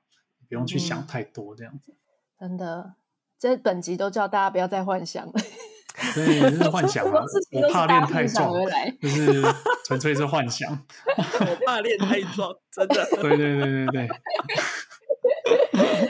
[0.49, 1.95] 不用去想太多这样子。
[2.41, 2.95] 真的，
[3.39, 5.33] 这本集都叫大家不要再幻想了。
[6.15, 7.25] 对，这是幻想啊！
[7.53, 8.53] 我怕练太壮，
[9.03, 9.43] 就是
[9.85, 10.71] 纯粹是幻想。
[11.41, 13.05] 我怕练太壮，真的。
[13.21, 14.09] 对对对对对。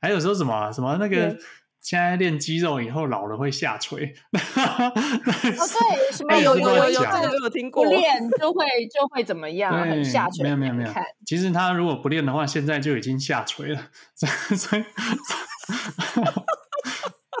[0.00, 1.36] 还有说什么什么那个？
[1.80, 10.44] 现在练肌肉以后老了会下垂， 哦对，什么有有有有这个有听过，不练就会就会怎么样下垂？
[10.44, 10.90] 没有没有没有，
[11.24, 13.88] 其实他如果不练的话，现在就已经下垂了。
[14.14, 14.84] 所以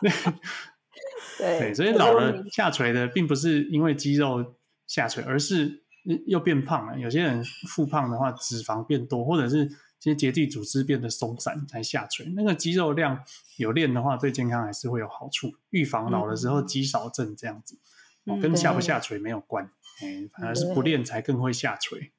[1.38, 4.54] 对对，所以老了下垂的并不是因为肌肉
[4.86, 5.82] 下垂，而是
[6.26, 6.98] 又变胖了。
[6.98, 9.70] 有些人复胖的话，脂肪变多，或者是。
[10.00, 13.22] 其实结缔组织变得松散才下垂，那个肌肉量
[13.58, 17.78] 有练的话，对健康还是会有好处，预防老的时候肌少症这样子，
[18.24, 19.70] 嗯、跟下不下垂没有关，
[20.02, 22.12] 嗯、反而是不练才更会下垂，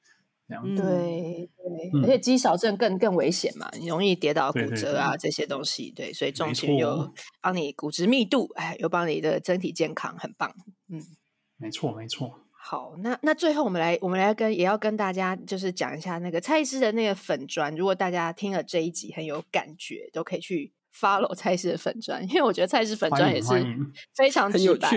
[0.48, 0.80] 这样子。
[0.80, 7.12] 对对，嗯、而且肌少症更更危险嘛，你容易跌倒骨折啊，这些东西，对，所以重训又
[7.42, 10.54] 帮你骨质密度，哎，又帮你的身体健康，很棒，
[10.88, 11.02] 嗯，
[11.58, 12.42] 没错没错。
[12.64, 17.76] 好，那那最后我们来，我们来跟也要跟大家就是讲一下那个蔡医师的那个粉砖。
[17.76, 23.48] 如果大家听了这一集很有感觉，都可以去 follow 蔡医师的粉砖，因为我觉得蔡医师粉砖也是
[24.16, 24.88] 非常直白，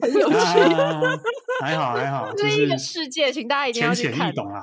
[0.00, 0.36] 很有 趣，
[1.60, 4.62] 还好还好， 这是一个世界，请大家一定要去看，浅显易懂啊，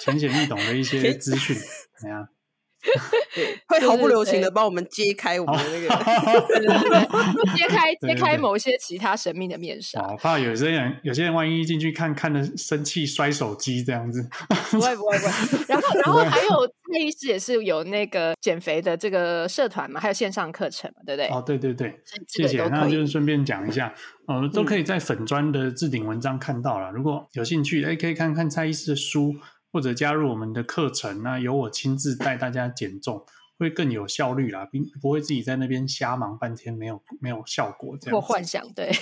[0.00, 1.54] 浅显易懂的一些资讯，
[2.00, 2.26] 怎样？
[3.34, 5.88] 对， 会毫不留情的帮我们揭开我们的那个，
[7.56, 10.00] 揭开揭开某些其他神秘的面纱。
[10.02, 14.28] 我怕有些人，有些人万一进去看看的生气摔手机这样子。
[14.70, 15.64] 不会不会不会。
[15.68, 21.28] 然后然后还有蔡医师也是有那个减肥的这个社团嘛，还有线上课程嘛，对不对？
[21.28, 21.94] 哦，对对对，
[22.28, 22.64] 谢谢。
[22.68, 23.92] 那就是顺便讲一下，
[24.28, 26.90] 呃，都可以在粉砖的置顶文章看到了。
[26.90, 29.34] 如果有兴趣，哎，可以看看蔡医师的书。
[29.74, 33.26] 或者加入我们的课程，那由我亲自带大家减重，
[33.58, 38.14] 会更有效率啦，并不会自己在那边瞎忙半天，没有没有效果这样。
[38.14, 38.92] 或幻想，对，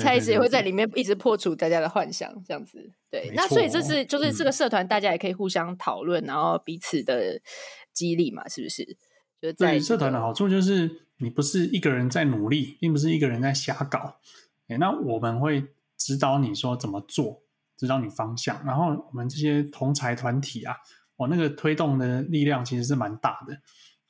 [0.00, 2.90] 蔡医师也会在里面一直破除大家的幻想，这样子。
[3.10, 7.38] 对，那所以这是就是这个社团，大家也可以互相讨论，嗯、然后彼此的
[7.92, 8.96] 激励嘛，是不是？
[9.42, 10.88] 就是在、社团的好处就是
[11.18, 14.16] 你不是一个人在努力，并不是一个人在瞎搞。
[14.68, 15.66] 哎，那我们会
[15.98, 17.41] 指导你说怎么做。
[17.82, 20.76] 指导你方向，然后我们这些同财团体啊，
[21.16, 23.58] 我那个推动的力量其实是蛮大的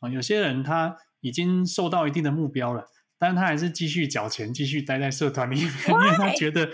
[0.00, 0.10] 啊。
[0.10, 2.84] 有些人他已经受到一定的目标了，
[3.18, 6.68] 但是他还是继续缴钱，继续待在社团里面， 因为他觉得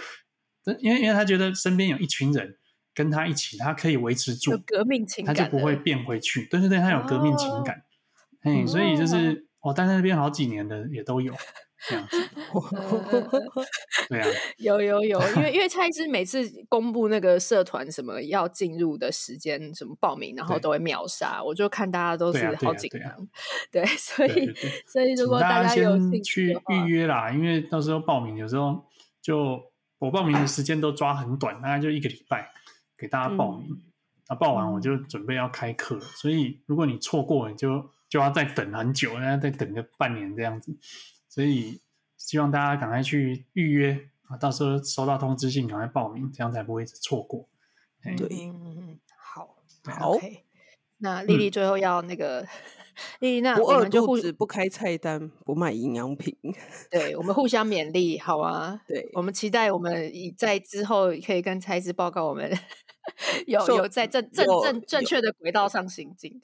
[0.80, 2.57] 因为因为他觉得身边有一群人
[2.92, 6.49] 跟他一起，他可以维持住革命情感，他就不会变回去。
[6.51, 7.84] 对对对，他有革命情感，
[8.42, 11.32] 哎、哦，所以就是我待在那边好几年的也都有。
[11.88, 12.16] 这样子，
[14.10, 14.26] 对啊，
[14.58, 23.28] 有有有，因为因为蔡医师每次公布那个社团什么要进入的时间，什么报名，然后都会秒杀，我就看大家都是好紧张，
[23.70, 24.52] 对，所以
[24.88, 28.84] 所以如果大家有兴趣预约啦，因为到时候报名有时候
[29.22, 29.62] 就
[30.00, 32.50] 我报名的时间都抓很短，大概就一个礼拜
[32.98, 33.80] 给大家报名，
[34.28, 40.76] 那报完我就准备要开课，所以如果你错过，你就就要再等很久，要再等个半年这样子。
[41.28, 41.80] 所以
[42.16, 47.48] 希望大家赶快去预约啊，到时候收到通知信赶快报名，这样才不会错过。
[48.02, 50.40] 对，嗯，好，好，okay。
[50.98, 52.44] 那丽丽最后要那个，
[53.20, 56.36] 丽丽，那我们就互不开菜单，不卖营养品。
[56.90, 58.80] 对，我们互相勉励，好啊。
[58.86, 62.50] 对，我们期待我们在之后可以跟蔡医师报告，我们
[63.46, 66.40] 有有在正正正正确的轨道上行进。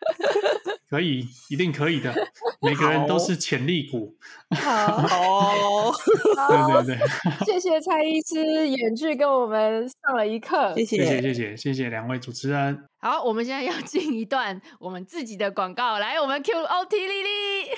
[0.90, 2.12] 可以，一定可以的。
[2.60, 4.16] 每个人都是潜力股。
[4.56, 5.92] 好， 好，
[6.82, 7.44] 对对对。
[7.46, 12.88] 谢谢蔡医师远距跟我们上了一课，谢谢，谢谢，谢谢，谢谢两位主持人。
[12.98, 17.76] 好，我们现在要进一段我们自己的广告，来，我们 Q O T 丽丽，耶！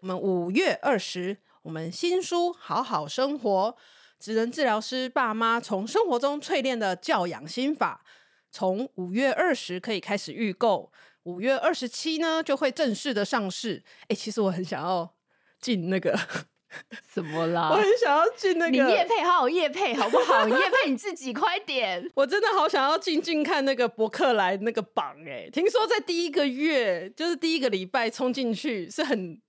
[0.00, 3.76] 我们五月二十，我们新书《好好生活》，
[4.18, 8.02] 职能治疗师爸妈从生活中淬炼的教养心法，
[8.50, 10.90] 从五月二十可以开始预购。
[11.24, 13.82] 五月二十七呢，就会正式的上市。
[14.02, 15.14] 哎、欸，其实我很想要
[15.60, 16.18] 进那个
[17.12, 18.70] 怎么啦， 我很想要进那个。
[18.70, 20.46] 你叶配好好叶配好不好？
[20.46, 22.10] 你业配你自己快点。
[22.16, 29.40] 我真的好想要进进看那个博客来那个榜哎、欸，听说在第一个月，就是第一个礼拜冲进去是很。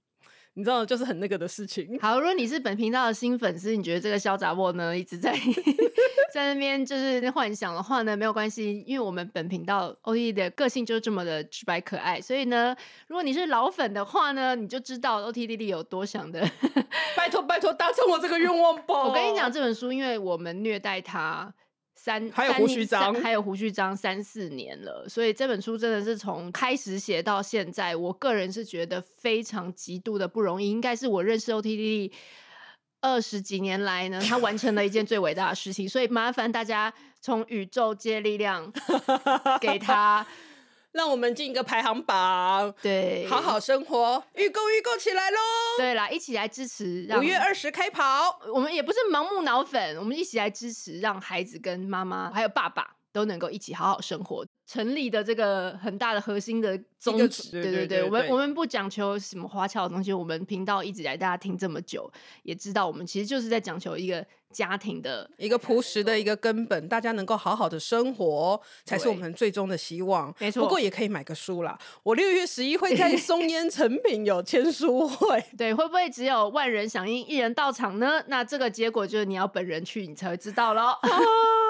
[0.60, 1.98] 你知道，就是很那个的事情。
[2.04, 5.34] 好，如果你是本频道的新粉丝，你觉得这个小杂货呢一直在
[6.34, 12.76] 在那边就是幻想的话呢，没有关系，因为我们本频道欧弟的个性就是这么的直白可爱，所以呢，
[13.08, 16.46] 如果你是老粉的话呢，你就知道 OT 弟弟有多想的。
[17.16, 19.04] 拜托拜托，达成我这个愿望吧！
[19.06, 21.54] 我跟你讲，这本书因为我们虐待他。
[22.02, 32.14] 三还有胡须章，还有胡须章三四年了，所以这本书真的是从开始写到现在，我个人是觉得非常极度的不容易，应该是我认识 OT 莉莉
[33.02, 38.72] 二十几年来呢，他完成了一件最伟大的事情，所以麻烦大家从宇宙借力量
[39.60, 40.26] 给他。
[40.92, 45.38] 让我们进一个排行榜，对，好好生活，预购预购起来喽！
[45.78, 54.46] 对啦，一起来支持，五月二十开跑，我们也不是盲目脑粉，我们一起来支持，让孩子跟妈妈还有爸爸都能够一起好好生活。
[54.68, 62.12] 成立的这个很大的核心的宗旨，对对对，对对对，我们我们不讲求什么花俏的东西，我们频道一直来大家听这么久，
[62.44, 70.32] 也知道我们其实就是在讲求一个家庭的一个朴实的一个根本，大家能够好好的生活，才是我们最终的希望。
[70.38, 71.76] 没错，不过也可以买个书啦。
[72.04, 78.24] 我六月十一会在松 烟成品有签书会，对，会不会只有万人响应，一人到场呢？
[78.28, 80.94] 那这个结果就是你要本人去，你才会知道喽。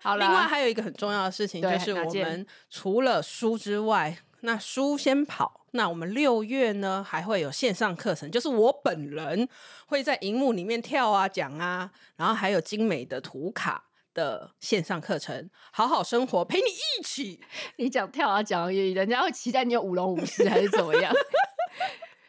[0.00, 5.54] 好，另外还有一个很重要的事情，就是我们除了书之外，那书先跑。
[5.72, 9.46] 那我们六月呢，还会有线上课程，就是我本人
[9.86, 13.84] 会在荧幕里面跳啊讲啊，然后还有精美的图卡
[14.14, 17.38] 的线上课程，好好生活陪你一起。
[17.76, 21.14] 你讲跳啊讲，人家会期待你有舞龙舞狮还是怎么样？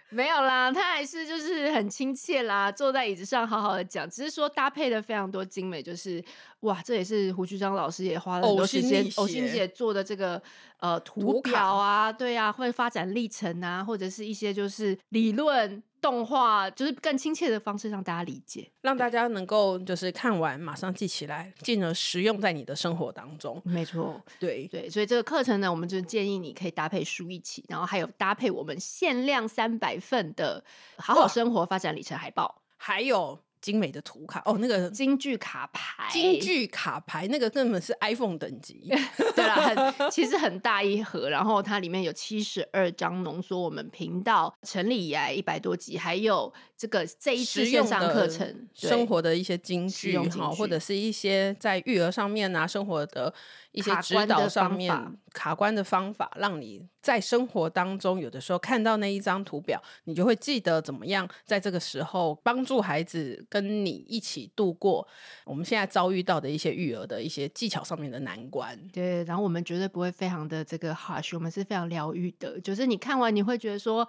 [0.10, 6.24] 没有啦，他还是就是很亲切啦，坐在椅子上好好的讲，只是说搭配的非常多精美，就是
[6.62, 10.42] 哇，这也是胡旭章老师也花了很多时间，呕心沥血做的这个
[10.80, 15.82] 呃图表啊，对啊，或者发展历程啊，或者是一些就是理论。
[16.02, 23.62] 动画就是更亲切的方式让大家理解，让大家能够就是看完马上记起来，进而实用在你的生活当中。
[23.64, 30.64] 没错，对对，所以这个课程呢，我们就建议你可以搭配书一起，然后还有搭配我们限量三百份的
[30.98, 33.40] 好好生活发展里程海报，还有。
[33.62, 38.92] 精美的图卡哦，那个京剧卡牌，京剧卡牌那个根本是 iPhone 等级，
[39.36, 53.34] 对啦，很其实很大一盒，然后它里面有七十二张浓缩我们频道成立以来一百多集，还有这个这一次线上课程生活的一些京剧哈，或者是一些在育儿上面啊生活的。
[53.72, 54.92] 一些指导上面
[55.32, 65.06] 卡关的方法，让你在生活当中有的时候看到那一张图表，你就会记得怎么样在这个时候帮助孩子跟你一起度过
[65.44, 68.80] 我们现在遭遇到的一些育儿的一些技巧上面的难关。
[68.94, 74.08] 对，然后我们绝对不会非常的这个 harsh，我们是非常疗愈的，就是你看完你会觉得说。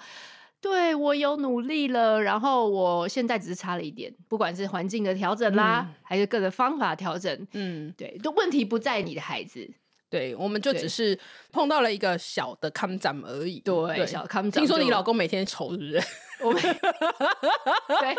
[0.63, 9.67] 对，我有努力了，然后我现在只是差了一点，不管是环境的调整啦，嗯、还是各个方法调整，嗯，对，都问题不在你的孩子，
[10.11, 11.19] 对，我们就只是
[11.53, 14.61] 碰到了一个小的康展而已，对，对小康展。
[14.63, 16.03] 听说你老公每天抽，是不是？
[16.43, 16.61] 我没，
[18.01, 18.15] 对，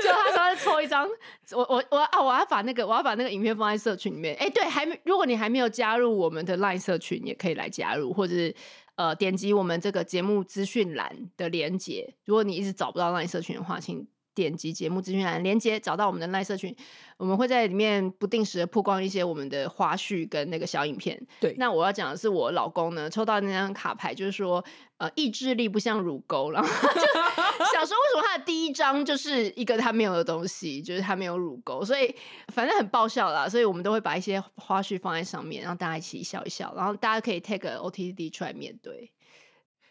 [0.00, 1.08] 就他说他抽一张，
[1.52, 8.54] 我我我啊，我要把那个我要把那个影片放在社群里面，哎，对，还没，如果你还没有加入我们的 LINE 社群，也可以来加入，或者是。
[8.96, 12.14] 呃，点击我们这个节目资讯栏的连接。
[12.24, 16.76] 如果你一直找不到 LINE 社群的话，请点击节目资讯栏连接，找到我们的 LINE 社群。
[17.16, 21.18] 我们会在里面不定时的曝光一些我们的花絮跟那个小影片。
[21.40, 24.62] 对，那我要讲的是我老公呢，抽到那张卡牌，就是说，
[24.98, 27.00] 呃，意志力不像乳沟，然后就
[27.72, 32.14] 想说，为什么他的第一张就是一个他没有的东西，就是他没有乳沟，所以
[32.52, 33.48] 反正很爆笑啦。
[33.48, 39.10] 所以我们都会把一些花絮放在上面，让大家一起笑一笑，然后大家可以 take OTD 出来面对。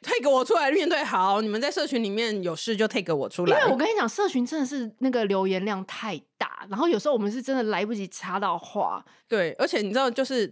[0.05, 3.59] Take 我出来面对好，你们在社群里面有事就 take 我出来。
[3.59, 9.03] 因为我跟你讲，社群真的是那个留言量太大，然后有时候我们是真的来不及插到话。
[9.27, 10.45] 对，而且你知道，就是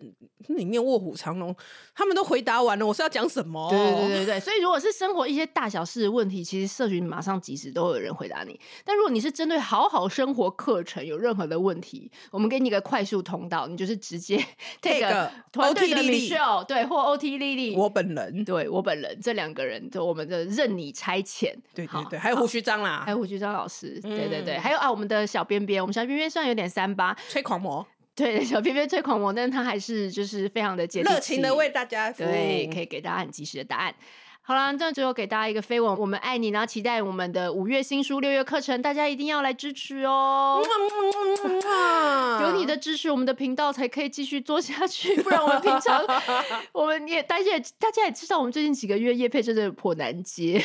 [0.47, 1.55] 里面卧虎藏龙，
[1.93, 3.69] 他们都回答完了，我是要讲什么？
[3.69, 8.59] 对对对 对，所以如果是生活一些大小事的问题，其实社群马上及时都有人回答你。
[8.83, 14.43] 但如果你是针对好好生活课程有任何的问题，我们给你一个快速通道，你就是直接
[14.81, 21.53] take 团队的 Michelle 对，或 OT 丽丽，我本人，对我本人，这两个人就我们的任你差遣。
[21.75, 27.85] 对对对，还有胡须章啦，还有胡须章老师，对对对，还有啊，我们的小边边，我们小偏偏虽然有点三八，吹狂魔。
[28.15, 33.95] 对，小偏偏吹狂魔，但是他还是就是非常的热情的为大家服务，对，可以给大家很及时的答案。
[34.45, 40.61] 好了，那最后给大家一个飞吻，我们爱你，然后期待我们的五月新书、六月课程，大家一定要来支持哦！
[42.41, 46.05] 有你的支持，我们的频道才可以继续做下去，不然我们平常
[46.73, 50.61] 我们也大家也大家也知道，我们最近几个月业配真的颇难接。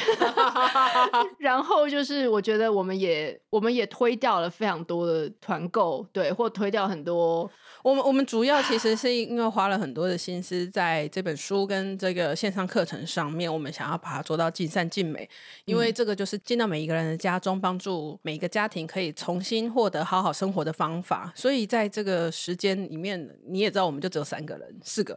[1.38, 7.48] 然后就是我觉得我们也我们也推掉了非常多的团购，对，或推掉很多。
[7.88, 13.72] 我们我们主要其实是因为花了很多的心思在这本书跟这个线上课程上面，我们。
[13.78, 15.28] 想要把它做到尽善尽美，
[15.64, 21.30] 因为这个就是进到每一个人的家中，帮助每一个家庭可以重新获得好好生活的方法。
[21.36, 25.14] 所以在这个时间里面，你也知道，我们就只有三个人，四个，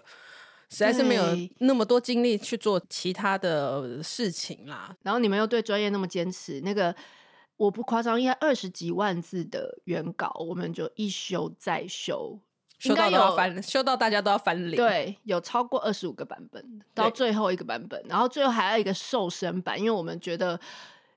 [0.70, 1.24] 实在是没有
[1.58, 4.96] 那么多精力去做其他的事情啦。
[5.02, 6.94] 然后你们又对专业那么坚持，那个
[7.58, 12.38] 我不夸张，应该二十几万字的原稿，我们就一修再修。
[12.90, 14.76] 修到都要翻，修到大家都要翻脸。
[14.76, 20.60] 对，有超过二十五个版本，到最后一个版本，然后最后还有一个瘦身版，因为我们觉得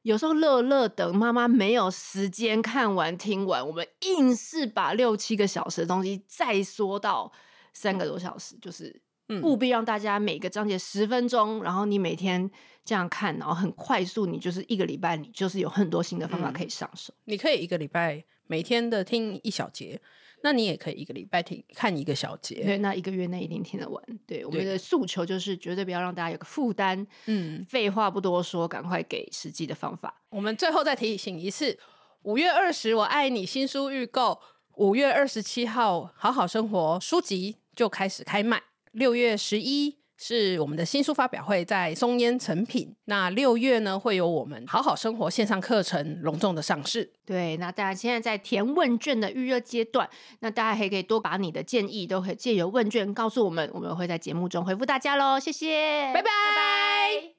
[0.03, 7.33] 有时候乐乐等妈妈没有时间看完听完，我们硬是把六七个小时的东西再缩到
[7.73, 9.01] 三个多小时，就是
[9.43, 12.51] 务必让大家每个章节十分钟，然后你每天
[12.85, 17.15] 这样看，然后很快速，你就是一个礼拜，你就是有很多新的方法可以上手。
[17.25, 19.99] 你可以一个礼拜每天的听一小节。
[20.45, 24.05] 那你也可以一个礼拜听看一个小节，对，那一个月内一定听得完。
[24.27, 27.07] 对，我们的诉求就是绝对不要让大家有个负担。
[27.25, 30.23] 嗯，废话不多说，赶快给实际的方法。
[30.29, 31.79] 我们最后再提醒一次：
[32.25, 34.39] 五月二十，我爱你新书预购；
[34.77, 38.59] 五月二十七号，好好生活书籍就开始开卖；
[38.93, 39.97] 六月十一。
[40.17, 42.95] 是我们的新书发表会，在松烟成品。
[43.07, 47.13] 那六月呢，会有我们好好生活线上课程隆重的上市。
[47.27, 50.09] 对，那大家现在在填问卷的预热阶段，
[50.39, 55.39] 那大家还可以多把你的建议都可以借由问卷告诉我们，我们会在节目中回复大家喽。
[55.39, 57.35] 谢谢，拜拜拜拜。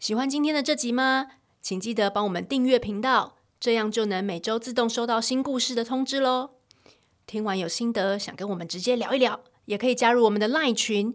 [0.00, 1.28] 喜欢今天的这集吗？
[1.60, 6.50] 请记得帮我们订阅频道，这样就能每周自动收到新故事的通知喽。
[7.26, 11.14] 听完有心得，想跟我们直接聊一聊，也可以加入我们的 LINE 群。